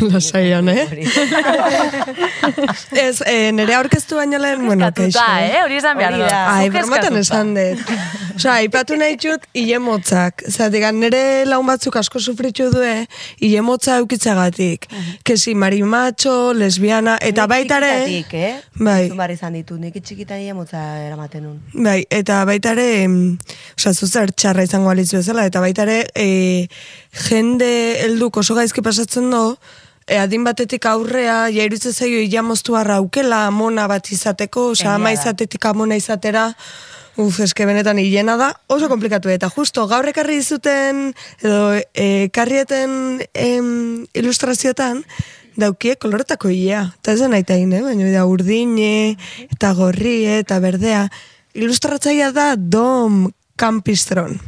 lasaian, 0.12 0.68
eh? 0.70 0.86
Ez, 2.94 3.22
eh, 3.26 3.50
nere 3.56 3.74
aurkeztu 3.74 4.20
baino 4.20 4.38
lehen, 4.38 4.62
bueno. 4.66 4.86
Katuta, 4.86 5.26
eh, 5.48 5.64
hori 5.64 5.80
esan 5.82 5.98
behar 5.98 6.14
da. 6.20 6.40
Ai, 6.54 6.68
eskatuta. 6.70 7.18
esan 7.18 7.54
dut. 7.58 7.94
Osa, 8.40 8.54
aipatu 8.62 8.96
nahi 8.96 9.18
txut, 9.20 9.42
ile 9.58 9.76
motzak. 9.82 10.46
Zatik, 10.48 10.86
nere 10.96 11.44
laun 11.44 11.66
batzuk 11.68 11.98
asko 12.00 12.22
sufritxu 12.22 12.70
due, 12.72 12.94
ile 13.44 13.60
motza 13.66 13.98
eukitzagatik. 14.60 14.86
Kesi 15.24 15.54
marimacho, 15.54 16.52
lesbiana, 16.52 17.16
eta 17.20 17.46
baitare... 17.46 18.04
txikitatik, 18.04 18.34
eh? 18.34 18.60
Bai. 18.84 19.10
Behar 19.10 19.32
izan 19.34 19.56
ditut, 19.56 19.80
nik 19.80 19.96
txikitan 20.02 20.40
ia 20.40 20.54
motza 20.54 20.80
eramaten 21.06 21.44
nun. 21.44 21.60
Bai, 21.74 22.04
eta 22.10 22.44
baita 22.48 22.74
ere, 22.76 23.06
osea, 23.76 23.92
zuzer 23.94 24.32
txarra 24.32 24.64
izango 24.66 24.90
alizu 24.90 25.18
bezala, 25.20 25.46
eta 25.48 25.60
baita 25.60 25.86
ere, 25.86 26.00
e, 26.14 26.66
jende 27.28 27.70
helduk 28.04 28.40
oso 28.42 28.54
gaizki 28.58 28.82
pasatzen 28.82 29.30
do, 29.30 29.56
e, 30.06 30.18
adin 30.18 30.44
batetik 30.44 30.86
aurrea, 30.90 31.48
ja 31.52 31.66
iruditzen 31.66 31.92
zaio 31.94 32.20
ia 32.20 32.42
moztu 32.42 32.76
aukela 32.76 33.46
amona 33.46 33.88
bat 33.88 34.10
izateko, 34.10 34.72
Egia 34.72 34.94
ama 34.94 35.12
izatetik 35.12 35.64
amona 35.66 35.96
izatera, 35.96 36.50
Uf, 37.18 37.40
eske 37.42 37.66
benetan 37.66 37.98
hilena 37.98 38.36
da, 38.38 38.52
oso 38.70 38.88
komplikatu 38.88 39.32
eta 39.32 39.50
justo 39.50 39.86
gaur 39.90 40.06
ekarri 40.08 40.38
dizuten 40.38 41.10
edo 41.42 41.74
e, 41.74 42.06
ekarrieten 42.28 43.20
ilustrazioetan 44.14 45.02
daukie 45.60 45.96
koloretako 46.00 46.52
ia. 46.54 46.86
Eta 47.00 47.12
ez 47.12 47.20
da 47.20 47.28
nahi 47.32 47.44
tahin, 47.44 47.72
eh? 47.74 47.82
baina 47.84 48.12
da 48.14 48.24
urdine, 48.28 49.16
eta 49.50 49.74
gorri, 49.76 50.22
eta 50.40 50.60
berdea. 50.62 51.08
Ilustratzaia 51.58 52.30
da 52.32 52.54
Dom 52.56 53.26
Campistron. 53.58 54.38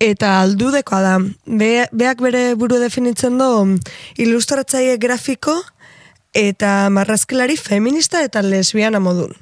Eta 0.00 0.38
aldudekoa 0.40 1.00
da. 1.02 1.14
Be, 1.46 1.86
beak 1.92 2.22
bere 2.22 2.54
buru 2.58 2.78
definitzen 2.80 3.38
du 3.38 3.50
ilustratzaile 4.20 4.96
grafiko 5.02 5.56
eta 6.34 6.90
marrazkilari 6.90 7.56
feminista 7.56 8.22
eta 8.26 8.42
lesbiana 8.42 9.00
modun. 9.00 9.34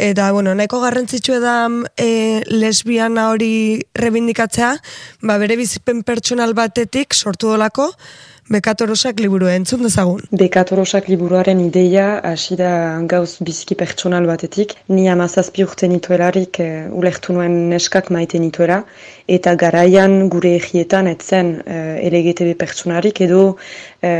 Eta, 0.00 0.30
bueno, 0.32 0.54
nahiko 0.56 0.78
garrantzitsua 0.80 1.38
da 1.42 1.54
e, 2.00 2.40
lesbiana 2.48 3.26
hori 3.34 3.52
rebindikatzea, 4.00 4.70
ba, 5.28 5.36
bere 5.42 5.58
bizipen 5.60 6.00
pertsonal 6.08 6.54
batetik 6.56 7.12
sortu 7.12 7.50
dolako, 7.52 7.90
Bekatorosak 8.50 9.20
liburu 9.22 9.46
entzun 9.46 9.84
dezagun. 9.86 10.24
Bekatorosak 10.34 11.06
liburuaren 11.06 11.60
ideia 11.62 12.06
hasi 12.26 12.56
da 12.58 12.70
gauz 13.12 13.36
biziki 13.46 13.76
pertsonal 13.78 14.26
batetik. 14.26 14.74
Ni 14.90 15.04
amazazpi 15.12 15.62
urte 15.62 15.86
nituelarik 15.92 16.58
e, 16.58 16.66
ulertu 16.90 17.36
nuen 17.36 17.54
neskak 17.70 18.10
maite 18.10 18.40
nituela. 18.42 18.80
Eta 19.30 19.52
garaian 19.54 20.14
gure 20.32 20.50
egietan 20.58 21.06
etzen 21.06 21.50
e, 21.62 21.74
LGTB 22.08 22.56
pertsonarik 22.58 23.20
edo 23.22 23.42
e, 24.02 24.10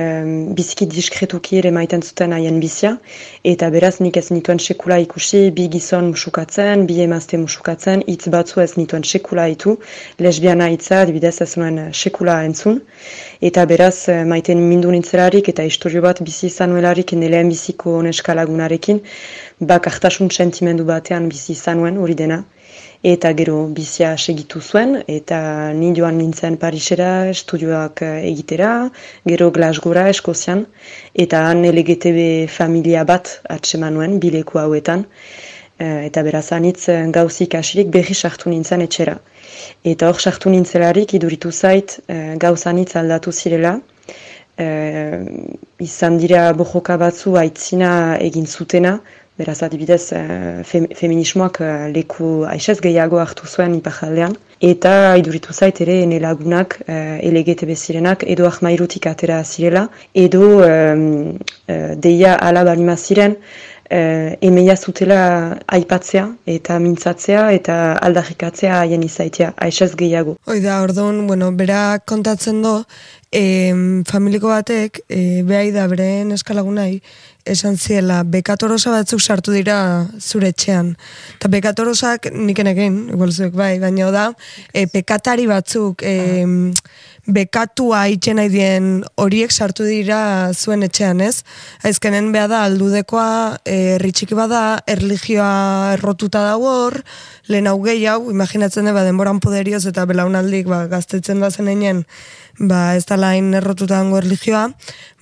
biziki 0.59 0.87
diskretuki 0.93 1.59
ere 1.59 1.73
maiten 1.75 2.05
zuten 2.07 2.35
haien 2.37 2.61
bizia. 2.63 2.93
Eta 3.53 3.71
beraz 3.75 3.97
nik 4.05 4.21
ez 4.21 4.29
nituen 4.31 4.63
sekula 4.63 5.01
ikusi, 5.03 5.41
bi 5.57 5.67
gizon 5.73 6.13
musukatzen, 6.13 6.85
bi 6.87 7.01
emazte 7.07 7.41
musukatzen, 7.43 8.05
hitz 8.07 8.31
batzu 8.37 8.63
ez 8.63 8.77
nituen 8.79 9.03
sekula 9.03 9.49
itu. 9.51 9.75
Lesbiana 10.23 10.71
hitza, 10.71 11.03
dibidez 11.11 11.35
ez 11.43 11.51
nuen 11.59 11.83
sekula 12.05 12.39
entzun. 12.47 12.79
Eta 13.51 13.67
beraz 13.67 14.07
maiten 14.31 14.63
mindu 14.69 14.95
nintzelarik 14.95 15.51
eta 15.51 15.67
historio 15.67 16.07
bat 16.07 16.23
bizi 16.23 16.47
izanuelarik 16.53 17.17
neleen 17.19 17.51
biziko 17.51 17.99
neskalagunarekin, 18.07 19.03
bakartasun 19.75 20.31
sentimendu 20.31 20.87
batean 20.95 21.27
bizi 21.35 21.57
izanuen 21.59 21.99
hori 21.99 22.19
dena. 22.25 22.45
Eta 23.01 23.31
gero 23.33 23.63
bizia 23.73 24.11
segitu 24.19 24.61
zuen, 24.61 24.99
eta 25.09 25.73
ni 25.73 25.95
joan 25.97 26.19
nintzen 26.21 26.59
Parisera 26.61 27.31
estudioak 27.31 28.03
eh, 28.05 28.27
egitera, 28.29 28.91
gero 29.25 29.47
Glasgora 29.51 30.03
Eskozian, 30.13 30.67
eta 31.15 31.47
han 31.49 31.65
LGTB 31.65 32.51
familia 32.53 33.07
bat 33.09 33.39
atseman 33.49 33.97
nuen, 33.97 34.19
bileko 34.21 34.61
hauetan, 34.61 35.07
eh, 35.79 36.11
eta 36.11 36.23
beraz 36.29 36.51
anitz 36.53 36.91
eh, 36.93 37.07
gauzik 37.09 37.57
asirik 37.57 37.89
berri 37.89 38.15
sartu 38.15 38.53
nintzen 38.53 38.85
etxera. 38.85 39.17
Eta 39.83 40.11
hor 40.11 40.21
sartu 40.21 40.53
nintzelarik 40.53 41.15
iduritu 41.17 41.51
zait 41.51 41.97
gauzanitz 42.41 42.95
aldatu 43.01 43.33
zirela, 43.33 43.79
e, 44.61 44.67
izan 45.81 46.19
dira 46.21 46.43
bojoka 46.61 46.97
batzu 47.01 47.37
aitzina 47.41 47.93
egin 48.29 48.47
zutena, 48.47 48.99
beraz 49.41 49.59
adibidez 49.67 50.13
e, 50.13 50.21
feminismoak 51.01 51.61
e, 51.65 51.73
leku 51.97 52.31
aixez 52.51 52.79
gehiago 52.85 53.21
hartu 53.23 53.49
zuen 53.49 53.75
ipajaldean, 53.81 54.37
eta 54.73 54.93
iduritu 55.21 55.57
zait 55.57 55.81
ere 55.85 55.97
ene 56.05 56.21
lagunak 56.23 56.79
e, 56.87 57.01
LGTB 57.33 57.75
zirenak 57.77 58.25
edo 58.37 58.47
ahmairutik 58.53 59.09
atera 59.11 59.43
zirela, 59.45 59.89
edo 60.27 60.47
e, 60.69 60.77
deia 62.07 62.37
alabalima 62.51 62.97
ziren, 62.97 63.37
eh, 63.91 64.39
emeia 64.41 64.77
zutela 64.77 65.21
aipatzea 65.67 66.27
eta 66.55 66.79
mintzatzea 66.83 67.47
eta 67.57 67.77
aldarrikatzea 68.07 68.79
haien 68.85 69.03
izaitea, 69.05 69.53
aixez 69.69 69.91
gehiago. 69.99 70.37
Hoi 70.47 70.61
da, 70.63 70.81
orduan, 70.85 71.25
bueno, 71.27 71.51
berak 71.59 72.07
kontatzen 72.11 72.63
do, 72.63 72.77
e, 73.33 73.43
familiko 74.11 74.53
batek, 74.55 75.03
e, 75.11 75.43
behai 75.47 75.71
da 75.75 75.89
beren 75.91 76.31
eskalagunai, 76.39 77.01
esan 77.45 77.77
ziela, 77.77 78.23
bekatorosa 78.25 78.93
batzuk 78.95 79.21
sartu 79.21 79.53
dira 79.55 80.07
zure 80.21 80.51
etxean. 80.53 80.95
Eta 81.39 81.49
bekatorosak 81.53 82.31
nik 82.35 82.59
enegin, 82.63 83.07
igual 83.15 83.33
zuek 83.33 83.55
bai, 83.57 83.79
baina 83.83 84.11
da, 84.15 84.27
e, 84.75 84.87
pekatari 84.87 85.47
batzuk, 85.51 86.03
e, 86.03 86.73
bekatua 87.31 88.07
itxen 88.11 88.39
nahi 88.41 88.51
dien 88.53 88.89
horiek 89.21 89.53
sartu 89.53 89.85
dira 89.87 90.53
zuen 90.55 90.83
etxean, 90.83 91.21
ez? 91.21 91.43
Aizkenen 91.87 92.31
beha 92.33 92.49
da, 92.51 92.65
aldudekoa, 92.69 93.61
e, 93.65 93.99
ritxiki 94.03 94.37
bada, 94.39 94.81
erligioa 94.91 95.95
errotuta 95.95 96.43
da 96.49 96.57
hor, 96.59 97.01
lehen 97.49 97.69
hau 97.71 97.79
gehi 97.85 98.07
hau, 98.07 98.31
imaginatzen 98.33 98.89
da, 98.89 99.05
denboran 99.05 99.41
poderioz 99.41 99.85
eta 99.91 100.07
belaunaldik 100.07 100.69
ba, 100.71 100.87
gaztetzen 100.91 101.41
da 101.41 101.51
zen 101.51 101.71
ba, 102.61 102.95
ez 102.97 103.07
da 103.09 103.17
lain 103.17 103.55
errotuta 103.57 103.97
dango 103.97 104.21
erligioa, 104.21 104.69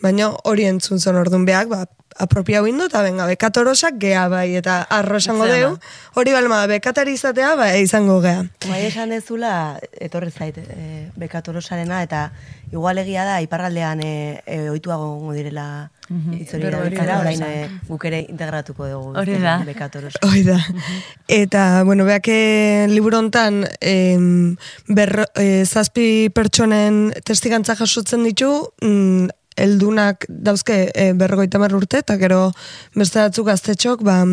baina 0.02 0.32
hori 0.44 0.66
entzun 0.66 0.98
zen 0.98 1.16
orduan 1.16 1.46
behak, 1.46 1.70
ba, 1.70 1.84
apropiau 2.18 2.66
indu, 2.66 2.88
eta 2.90 3.00
benga, 3.06 3.28
bekatorosak 3.30 3.98
gea 4.02 4.26
bai, 4.30 4.56
eta 4.58 4.80
arro 4.90 5.20
esango 5.22 5.46
deu, 5.46 5.70
hori 6.18 6.34
balma, 6.34 6.64
bekatari 6.70 7.14
izatea, 7.14 7.54
bai, 7.58 7.70
izango 7.84 8.18
gea. 8.24 8.42
Bai, 8.66 8.80
esan 8.88 9.14
dezula, 9.14 9.52
etorri 9.94 10.32
zait, 10.34 10.58
e, 10.58 11.06
bekatorosarena, 11.20 12.02
eta 12.02 12.28
igual 12.72 12.98
egia 12.98 13.24
da, 13.24 13.40
iparraldean 13.44 14.02
e, 14.04 14.42
e, 14.46 14.68
oituago 14.70 15.32
direla 15.32 15.90
Mhm. 16.08 16.38
Itzori 16.40 16.70
da, 16.70 17.18
orain 17.20 17.42
eh, 17.44 17.68
guk 17.84 18.04
ere 18.08 18.22
integratuko 18.30 18.86
dugu. 18.88 19.10
Hori 19.20 19.36
da. 19.42 19.58
Hori 20.28 20.44
da. 20.46 20.56
Eta, 21.28 21.84
bueno, 21.84 22.06
beak 22.08 22.30
liburu 22.88 23.18
hontan 23.20 23.66
eh, 23.80 24.16
zazpi 25.66 26.30
pertsonen 26.32 27.12
testigantza 27.28 27.76
jasotzen 27.76 28.24
ditu, 28.24 28.72
mm, 28.80 29.28
eldunak 29.58 30.26
dauzke 30.28 30.78
e, 30.94 31.12
berrogeita 31.18 31.58
urte, 31.58 31.98
eta 31.98 32.16
gero 32.16 32.52
beste 32.94 33.20
batzuk 33.20 33.46
gaztetxok, 33.46 34.02
ba, 34.02 34.24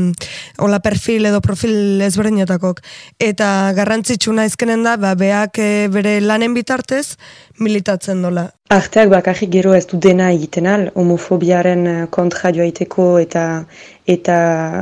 hola 0.58 0.80
perfil 0.80 1.26
edo 1.26 1.42
profil 1.42 2.02
ezberdinetakok. 2.02 2.82
Eta 3.20 3.74
garrantzitsu 3.76 4.34
naizkenen 4.34 4.84
da, 4.84 4.98
ba, 4.98 5.16
beak 5.16 5.60
e, 5.60 5.88
bere 5.90 6.20
lanen 6.22 6.54
bitartez 6.54 7.18
militatzen 7.60 8.22
dola. 8.22 8.50
Arteak 8.70 9.10
bakarrik 9.10 9.52
gero 9.54 9.74
ez 9.78 9.86
du 9.86 10.00
dena 10.02 10.32
egiten 10.34 10.68
al, 10.68 10.90
homofobiaren 10.96 11.88
e, 11.88 11.98
kontra 12.12 12.52
joaiteko 12.54 13.18
eta 13.22 13.66
eta 14.06 14.38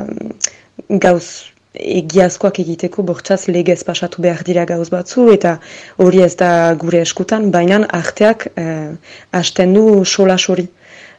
mm, 0.08 0.99
gauz 1.03 1.53
egiazkoak 1.74 2.60
egiteko 2.62 3.04
bortzaz 3.04 3.48
legez 3.48 3.82
pasatu 3.84 4.22
behar 4.22 4.44
dira 4.46 4.66
gauz 4.70 4.90
batzu 4.94 5.28
eta 5.34 5.58
hori 5.98 6.22
ez 6.22 6.36
da 6.36 6.74
gure 6.78 7.02
eskutan, 7.02 7.50
baina 7.52 7.82
arteak 7.90 8.48
eh, 8.56 8.94
hasten 9.32 9.74
du 9.74 10.06
solas 10.06 10.48
hori. 10.50 10.70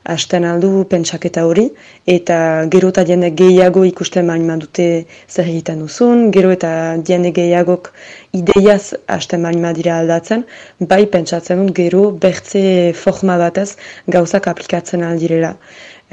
Asten 0.04 0.44
aldu 0.44 0.82
pentsaketa 0.84 1.46
hori, 1.48 1.62
eta 2.04 2.36
gero 2.68 2.90
eta 2.92 3.06
jende 3.08 3.30
gehiago 3.32 3.86
ikusten 3.88 4.26
baina 4.28 4.58
dute 4.60 5.06
zer 5.30 5.48
egiten 5.48 5.80
duzun, 5.80 6.26
gero 6.30 6.50
eta 6.52 6.72
jende 7.08 7.30
gehiagok 7.32 7.88
ideiaz 8.36 8.92
hasten 9.08 9.48
baina 9.48 9.72
dira 9.72 9.96
aldatzen, 10.02 10.44
bai 10.92 11.06
pentsatzen 11.14 11.64
dut 11.64 11.72
gero 11.80 12.02
bertze 12.26 12.92
forma 12.92 13.38
batez 13.40 13.78
gauzak 14.18 14.50
aplikatzen 14.52 15.08
aldirela 15.08 15.54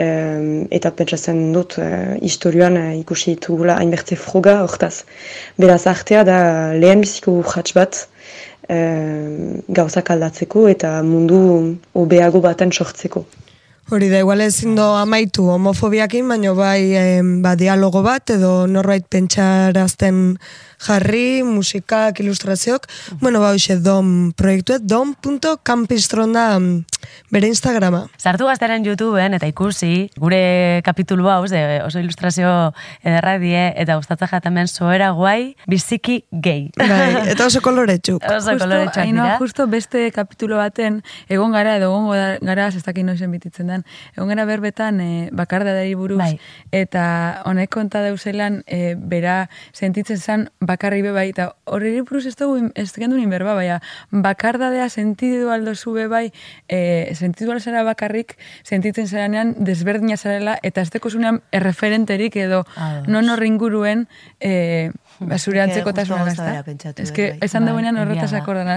eta 0.01 0.91
pentsatzen 0.95 1.51
dut 1.55 1.77
uh, 1.79 2.15
historioan 2.21 2.77
uh, 2.79 2.87
ikusi 2.99 3.35
ditugula 3.35 3.77
hainbertze 3.79 4.15
froga 4.15 4.61
hortaz. 4.63 5.03
Beraz 5.61 5.85
artea 5.87 6.23
da 6.27 6.39
lehen 6.73 7.03
biziko 7.05 7.37
urratx 7.41 7.75
bat 7.77 7.99
uh, 8.69 9.59
gauzak 9.67 10.11
aldatzeko 10.15 10.67
eta 10.71 10.97
mundu 11.03 11.41
obeago 11.93 12.41
baten 12.41 12.71
sortzeko. 12.71 13.25
Hori 13.91 14.07
da, 14.07 14.21
igual 14.23 14.39
ezin 14.45 14.75
do 14.77 14.85
amaitu 14.95 15.49
homofobiakin, 15.51 16.29
baina 16.31 16.53
bai 16.55 17.19
ba, 17.43 17.57
dialogo 17.59 18.03
bat 18.05 18.29
edo 18.31 18.65
norbait 18.67 19.03
pentsarazten 19.03 20.37
jarri, 20.81 21.43
musikak, 21.43 22.19
ilustrazioak. 22.19 22.87
Bueno, 23.21 23.39
ba, 23.41 23.53
hoxe, 23.53 23.77
dom 23.81 24.31
proiektuet, 24.37 24.83
dom.campistron 24.87 26.33
da 26.33 26.47
mm, 26.59 27.01
bere 27.31 27.47
Instagrama. 27.47 28.05
Sartu 28.19 28.47
gaztaren 28.49 28.85
YouTubeen 28.85 29.35
eta 29.37 29.47
ikusi, 29.49 30.09
gure 30.19 30.81
kapitulu 30.85 31.29
hau, 31.31 31.43
oso 31.45 32.01
ilustrazio 32.01 32.51
ederra 33.03 33.37
die, 33.41 33.63
eta 33.81 33.97
gustatzen 33.99 34.31
jaten 34.31 34.59
soera 34.67 35.11
guai, 35.17 35.55
biziki 35.69 36.21
gay. 36.31 36.69
Bai, 36.77 37.11
eta 37.33 37.47
oso 37.47 37.61
koloretxuk. 37.61 38.25
oso 38.25 38.57
koloretxuk 38.57 39.05
dira. 39.11 39.37
Justo 39.41 39.67
beste 39.67 40.09
kapitulo 40.15 40.57
baten, 40.57 41.01
egon 41.29 41.53
gara 41.55 41.77
edo 41.77 41.91
egon 41.91 42.09
gara, 42.45 42.67
ez 42.67 42.83
dakit 42.83 43.05
noizen 43.05 43.31
bititzen 43.31 43.71
den, 43.71 43.85
egon 44.15 44.31
gara 44.33 44.45
berbetan 44.49 44.99
e, 45.01 45.11
bakarda 45.31 45.73
dari 45.77 45.95
buruz, 45.95 46.19
bai. 46.19 46.35
eta 46.71 47.43
honek 47.45 47.71
konta 47.73 48.03
deuselan, 48.05 48.61
e, 48.67 48.95
bera 48.95 49.45
sentitzen 49.73 50.19
zen, 50.19 50.49
bakarri 50.71 51.03
be 51.05 51.11
bai, 51.15 51.27
eta 51.33 51.51
horri 51.65 51.93
buruz 52.01 52.25
ez 52.29 52.35
dugu, 52.39 52.71
ez 52.75 52.89
gendu 52.95 53.19
nien 53.19 53.29
berba, 53.31 53.55
baina 53.57 53.79
bakardadea 54.11 54.89
sentidu 54.89 55.51
aldo 55.51 55.75
zu 55.75 55.93
bai, 56.09 56.31
e, 56.67 57.13
sentidu 57.15 57.59
zara 57.59 57.83
bakarrik, 57.83 58.37
sentitzen 58.63 59.07
zaranean 59.07 59.55
desberdina 59.59 60.17
zarela, 60.17 60.57
eta 60.63 60.81
ez 60.81 60.89
deko 60.89 61.09
zunean 61.09 61.41
erreferenterik 61.51 62.35
edo 62.35 62.63
non 63.07 63.29
horri 63.29 63.47
inguruen, 63.47 64.07
e, 64.39 64.91
basure 65.19 65.61
antzeko 65.61 65.93
tasuna 65.93 66.25
Ez 66.97 67.11
que, 67.11 67.31
bai. 67.31 67.37
esan 67.41 67.65
bai, 67.65 67.85
horretaz 68.01 68.33
akordan, 68.33 68.69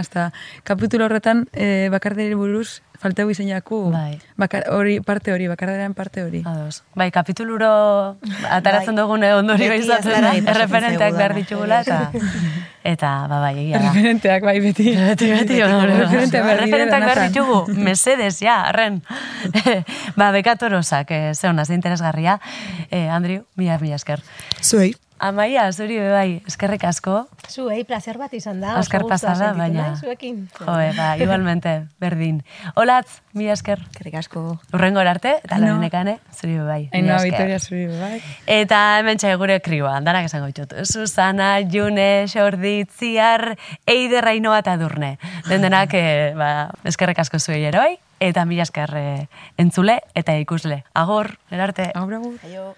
kapitulo 0.63 1.07
horretan, 1.07 1.47
e, 1.53 1.89
bakardari 1.91 2.35
buruz, 2.35 2.83
falteu 3.05 3.29
izeinaku 3.31 3.91
Bai. 3.93 4.19
bakar, 4.41 4.65
hori, 4.73 5.01
parte 5.05 5.33
hori, 5.33 5.49
bakarraren 5.51 5.95
parte 5.95 6.23
hori. 6.25 6.43
Ados. 6.47 6.83
Bai, 6.95 7.11
kapituluro 7.13 8.17
ataratzen 8.49 8.95
Bai. 8.95 9.03
dugune 9.03 9.33
ondorio 9.35 9.69
Beti 9.73 9.85
izaten 9.85 10.13
da, 10.13 10.33
pasatzen 10.33 10.49
erreferenteak 10.55 11.19
behar 11.19 11.35
ditugula, 11.37 11.81
eta, 11.85 11.99
eta, 12.95 13.13
ba, 13.29 13.41
bai, 13.45 13.53
egia 13.67 13.83
da. 13.83 13.93
Referenteak, 13.93 14.49
bai, 14.49 14.57
beti. 14.65 14.89
Beti, 14.97 15.31
beti, 15.35 15.61
referenteak 15.61 17.07
behar 17.11 17.23
ditugu, 17.27 17.61
mesedes, 17.77 18.39
ja, 18.41 18.63
arren. 18.71 19.03
ba, 20.19 20.31
bekatorosak, 20.33 21.11
eh, 21.11 21.35
ze 21.35 21.49
hona, 21.49 21.65
ze 21.65 21.75
interesgarria. 21.77 22.41
Eh, 22.91 23.09
Andriu, 23.11 23.45
mila, 23.57 23.79
mila 23.83 24.01
esker. 24.01 24.25
Zuei. 24.63 24.95
Amaia, 25.19 25.69
zuri 25.73 25.97
bai, 25.99 26.43
eskerrik 26.49 26.83
asko. 26.85 27.29
Zuei, 27.49 27.85
placer 27.87 28.17
bat 28.19 28.33
izan 28.35 28.59
da. 28.61 28.75
Azkar 28.81 29.05
gustua 29.05 29.31
pasada, 29.31 29.53
baina... 29.55 29.95
zuekin. 29.97 30.49
Joe, 30.59 30.89
ba, 30.97 31.15
igualmente, 31.23 31.87
berdin. 32.03 32.41
Olatz, 32.75 33.21
mila 33.33 33.55
esker. 33.55 33.79
Eskerrik 33.93 34.19
asko. 34.19 34.43
Urrengo 34.75 35.01
arte, 35.01 35.37
eta 35.45 35.55
Aino. 35.55 35.71
lorenekane, 35.71 36.19
zuri 36.35 36.59
bai. 36.59 36.81
Esker. 36.91 37.23
Vitoria 37.31 37.59
zuri, 37.61 37.87
bai. 37.95 38.21
Eta 38.59 38.81
hemen 38.99 39.23
txai 39.23 39.37
gure 39.41 39.61
krioa, 39.65 40.01
danak 40.03 40.27
esango 40.27 40.51
ditut. 40.51 40.75
Susana, 40.83 41.61
June, 41.63 42.27
Xordi, 42.29 42.85
Ziar, 42.91 43.55
Eider, 43.87 44.27
Ainoa 44.35 44.59
eta 44.65 44.77
Durne. 44.81 45.17
Den 45.49 45.63
denak, 45.63 45.95
eh, 45.95 46.33
ba, 46.37 46.71
eskerrek 46.85 47.23
asko 47.23 47.39
zuei 47.39 47.63
eroi, 47.71 47.95
eta 48.21 48.45
mila 48.45 48.67
esker 48.67 48.97
eh, 48.99 49.27
entzule 49.59 50.01
eta 50.15 50.35
ikusle. 50.43 50.83
Agor, 50.95 51.37
erarte. 51.51 51.93
Agur, 51.95 52.19
agur. 52.19 52.41
Aio. 52.45 52.75